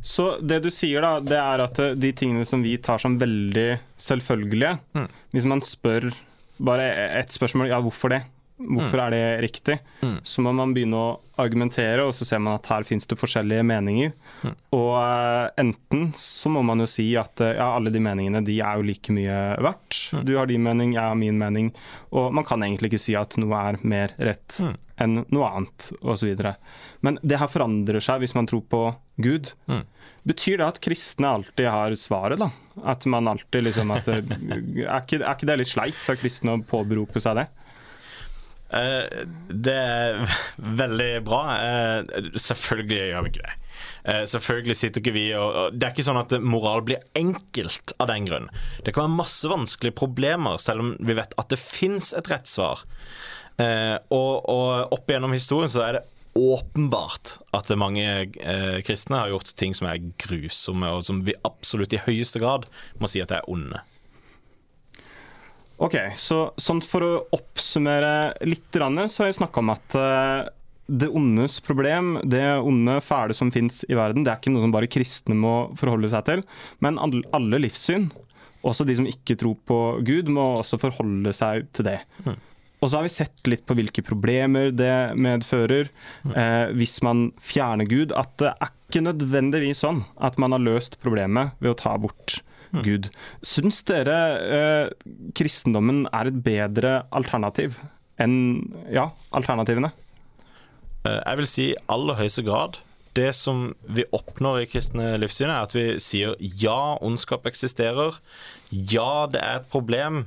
Så 0.03 0.33
det 0.41 0.63
du 0.65 0.69
sier, 0.73 1.03
da, 1.05 1.19
det 1.23 1.37
er 1.39 1.61
at 1.63 1.79
de 1.95 2.09
tingene 2.17 2.43
som 2.47 2.63
vi 2.65 2.73
tar 2.81 2.99
som 2.99 3.13
veldig 3.21 3.77
selvfølgelige 4.01 4.73
mm. 4.97 5.05
Hvis 5.31 5.45
man 5.47 5.61
spør 5.63 6.09
bare 6.63 6.87
ett 7.21 7.31
spørsmål, 7.33 7.69
ja, 7.71 7.79
hvorfor 7.83 8.11
det? 8.11 8.23
Hvorfor 8.57 8.99
mm. 8.99 9.03
er 9.03 9.11
det 9.11 9.41
riktig? 9.41 9.77
Mm. 10.01 10.17
Så 10.23 10.43
må 10.45 10.51
man 10.55 10.73
begynne 10.75 10.99
å 10.99 11.13
argumentere, 11.41 12.03
og 12.05 12.13
så 12.13 12.25
ser 12.27 12.41
man 12.43 12.59
at 12.59 12.67
her 12.69 12.85
finnes 12.85 13.09
det 13.09 13.17
forskjellige 13.17 13.65
meninger. 13.65 14.11
Mm. 14.43 14.53
Og 14.77 14.91
uh, 14.93 15.47
enten 15.59 16.11
så 16.17 16.51
må 16.53 16.61
man 16.65 16.83
jo 16.83 16.87
si 16.89 17.07
at 17.19 17.41
uh, 17.41 17.49
ja, 17.57 17.71
alle 17.73 17.93
de 17.93 18.01
meningene 18.03 18.43
de 18.45 18.59
er 18.61 18.77
jo 18.77 18.85
like 18.85 19.15
mye 19.15 19.39
verdt. 19.57 19.99
Mm. 20.13 20.21
Du 20.29 20.35
har 20.37 20.51
din 20.51 20.65
mening, 20.65 20.93
jeg 20.93 21.01
har 21.01 21.17
min 21.17 21.39
mening. 21.41 21.71
Og 22.13 22.29
man 22.37 22.45
kan 22.47 22.61
egentlig 22.65 22.93
ikke 22.93 23.05
si 23.07 23.17
at 23.17 23.39
noe 23.41 23.63
er 23.71 23.81
mer 23.81 24.13
rett 24.21 24.59
mm. 24.61 24.75
enn 25.01 25.23
noe 25.33 25.49
annet, 25.49 25.89
osv. 26.05 26.45
Men 27.01 27.17
det 27.25 27.41
her 27.41 27.51
forandrer 27.51 28.05
seg 28.05 28.21
hvis 28.21 28.37
man 28.37 28.49
tror 28.49 28.63
på 28.69 28.83
Gud. 29.23 29.55
Mm. 29.65 29.81
Betyr 30.29 30.61
det 30.61 30.69
at 30.69 30.79
kristne 30.83 31.33
alltid 31.39 31.67
har 31.67 31.97
svaret, 31.99 32.39
da? 32.39 32.51
At 32.87 33.09
man 33.09 33.27
alltid 33.27 33.65
liksom 33.65 33.91
at, 33.97 34.07
er, 34.13 34.23
ikke, 34.23 35.19
er 35.19 35.33
ikke 35.33 35.49
det 35.49 35.59
litt 35.59 35.73
sleipt 35.73 36.07
av 36.13 36.21
kristne 36.21 36.55
å 36.55 36.63
påberope 36.69 37.19
seg 37.23 37.41
det? 37.41 37.49
Eh, 38.73 39.25
det 39.49 39.75
er 39.75 40.23
veldig 40.81 41.11
bra. 41.27 41.41
Eh, 41.57 42.29
selvfølgelig 42.39 43.01
gjør 43.11 43.25
vi 43.25 43.33
ikke 43.33 43.43
det. 43.43 43.57
Eh, 44.03 44.23
selvfølgelig 44.29 44.77
sitter 44.77 45.03
ikke 45.03 45.15
vi 45.15 45.25
og, 45.37 45.75
Det 45.75 45.87
er 45.87 45.95
ikke 45.95 46.05
sånn 46.05 46.21
at 46.21 46.35
moral 46.43 46.83
blir 46.85 47.03
enkelt 47.17 47.95
av 47.99 48.09
den 48.11 48.27
grunn. 48.29 48.49
Det 48.85 48.95
kan 48.95 49.07
være 49.07 49.19
masse 49.19 49.51
vanskelige 49.51 49.97
problemer, 49.99 50.59
selv 50.61 50.85
om 50.85 50.95
vi 50.99 51.17
vet 51.17 51.37
at 51.39 51.53
det 51.53 51.61
fins 51.61 52.11
et 52.17 52.31
rett 52.31 52.49
svar. 52.49 52.85
og, 53.53 54.49
og 54.49 54.93
opp 54.95 55.11
gjennom 55.11 55.35
historien 55.35 55.69
så 55.69 55.83
er 55.85 55.97
det 55.99 56.07
åpenbart 56.33 57.35
at 57.53 57.69
mange 57.77 58.31
kristne 58.81 59.19
har 59.19 59.29
gjort 59.29 59.51
ting 59.53 59.75
som 59.77 59.85
er 59.91 60.01
grusomme, 60.17 60.89
og 60.89 61.05
som 61.05 61.21
vi 61.27 61.35
absolutt 61.45 61.93
i 61.93 62.01
høyeste 62.01 62.41
grad 62.41 62.65
må 62.97 63.07
si 63.11 63.21
at 63.21 63.29
det 63.29 63.43
er 63.43 63.51
onde. 63.53 63.83
Ok, 65.83 65.97
så 66.15 66.45
sånn 66.61 66.81
For 66.85 67.03
å 67.03 67.13
oppsummere 67.35 68.33
litt, 68.47 68.69
så 68.73 69.23
har 69.23 69.31
jeg 69.31 69.39
snakka 69.41 69.63
om 69.63 69.71
at 69.73 69.97
uh, 69.99 70.45
det 70.87 71.09
ondes 71.15 71.59
problem, 71.63 72.17
det 72.27 72.43
onde, 72.59 72.99
fæle 73.03 73.35
som 73.35 73.51
fins 73.53 73.83
i 73.87 73.95
verden, 73.97 74.23
det 74.23 74.33
er 74.33 74.39
ikke 74.41 74.53
noe 74.53 74.63
som 74.65 74.73
bare 74.73 74.91
kristne 74.91 75.35
må 75.37 75.55
forholde 75.79 76.11
seg 76.11 76.25
til. 76.27 76.43
Men 76.83 76.99
alle 76.99 77.61
livssyn, 77.63 78.09
også 78.67 78.87
de 78.87 78.97
som 78.99 79.07
ikke 79.07 79.37
tror 79.39 79.55
på 79.67 79.79
Gud, 80.07 80.31
må 80.31 80.59
også 80.59 80.79
forholde 80.81 81.31
seg 81.35 81.69
til 81.75 81.87
det. 81.87 81.99
Mm. 82.27 82.35
Og 82.83 82.89
så 82.91 82.99
har 82.99 83.07
vi 83.07 83.13
sett 83.15 83.47
litt 83.47 83.63
på 83.63 83.77
hvilke 83.79 84.03
problemer 84.03 84.73
det 84.75 85.15
medfører 85.15 85.87
mm. 86.27 86.33
eh, 86.35 86.65
hvis 86.75 86.97
man 87.05 87.29
fjerner 87.39 87.87
Gud. 87.87 88.11
At 88.11 88.35
det 88.41 88.51
er 88.51 88.73
ikke 88.73 89.05
nødvendigvis 89.05 89.85
sånn 89.85 90.03
at 90.19 90.35
man 90.41 90.51
har 90.55 90.63
løst 90.63 90.99
problemet 91.03 91.55
ved 91.63 91.71
å 91.71 91.79
ta 91.79 91.95
bort. 91.95 92.41
Gud. 92.81 93.09
Syns 93.45 93.83
dere 93.85 94.17
eh, 94.41 95.11
kristendommen 95.37 96.07
er 96.09 96.29
et 96.31 96.39
bedre 96.45 97.03
alternativ 97.13 97.77
enn 98.21 98.63
ja, 98.93 99.11
alternativene? 99.35 99.91
Eh, 101.05 101.19
jeg 101.19 101.39
vil 101.39 101.49
si 101.49 101.67
i 101.71 101.77
aller 101.93 102.17
høyeste 102.17 102.45
grad. 102.47 102.79
Det 103.13 103.29
som 103.37 103.67
vi 103.85 104.07
oppnår 104.15 104.63
i 104.63 104.69
kristne 104.71 105.11
livssyn, 105.21 105.51
er 105.51 105.67
at 105.67 105.75
vi 105.77 105.99
sier 106.01 106.33
ja, 106.39 106.95
ondskap 107.05 107.45
eksisterer. 107.49 108.17
Ja, 108.71 109.27
det 109.29 109.43
er 109.43 109.61
et 109.61 109.69
problem. 109.69 110.23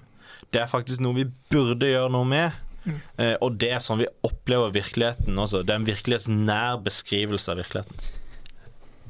Det 0.55 0.63
er 0.63 0.71
faktisk 0.71 1.03
noe 1.03 1.19
vi 1.19 1.27
burde 1.51 1.91
gjøre 1.91 2.13
noe 2.15 2.29
med. 2.29 2.63
Mm. 2.87 3.01
og 3.43 3.57
det 3.59 3.73
er 3.75 3.81
sånn 3.83 3.99
vi 3.99 4.05
opplever 4.23 4.71
virkeligheten 4.71 5.35
også. 5.43 5.65
Det 5.67 5.73
er 5.75 5.81
en 5.81 5.89
virkelighetsnær 5.89 6.77
beskrivelse 6.85 7.51
av 7.51 7.59
virkeligheten. 7.59 8.05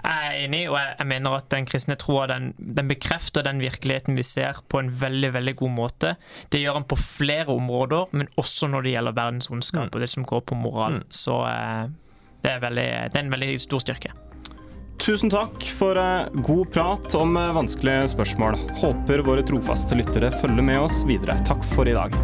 Jeg 0.06 0.26
er 0.26 0.44
enig, 0.44 0.60
og 0.70 0.76
jeg, 0.78 1.06
mener 1.10 1.34
at 1.34 1.48
den 1.50 1.66
kristne 1.66 1.96
troa 1.98 2.28
den, 2.30 2.52
den 2.58 2.86
bekrefter 2.90 3.42
den 3.46 3.58
virkeligheten 3.62 4.14
vi 4.18 4.22
ser, 4.26 4.60
på 4.70 4.78
en 4.78 4.92
veldig 5.00 5.32
veldig 5.34 5.56
god 5.58 5.74
måte. 5.74 6.12
Det 6.52 6.60
gjør 6.62 6.78
den 6.78 6.86
på 6.86 6.98
flere 7.00 7.50
områder, 7.50 8.12
men 8.14 8.30
også 8.38 8.70
når 8.70 8.86
det 8.86 8.94
gjelder 8.94 9.18
verdens 9.18 9.50
ondskap 9.50 9.90
og 9.90 10.04
det 10.04 10.12
som 10.12 10.26
går 10.28 10.46
på 10.46 10.58
moral. 10.60 11.00
Så 11.10 11.40
eh, 11.50 11.90
det, 12.44 12.54
er 12.54 12.62
veldig, 12.62 12.88
det 13.10 13.18
er 13.18 13.26
en 13.26 13.34
veldig 13.34 13.52
stor 13.66 13.82
styrke. 13.82 14.14
Tusen 15.02 15.30
takk 15.32 15.66
for 15.76 15.98
eh, 16.00 16.30
god 16.46 16.70
prat 16.72 17.18
om 17.18 17.36
eh, 17.36 17.52
vanskelige 17.58 18.08
spørsmål. 18.14 18.56
Håper 18.80 19.26
våre 19.26 19.44
trofaste 19.46 19.98
lyttere 19.98 20.32
følger 20.38 20.70
med 20.70 20.86
oss 20.86 21.02
videre. 21.08 21.40
Takk 21.48 21.66
for 21.74 21.90
i 21.90 21.96
dag. 21.98 22.14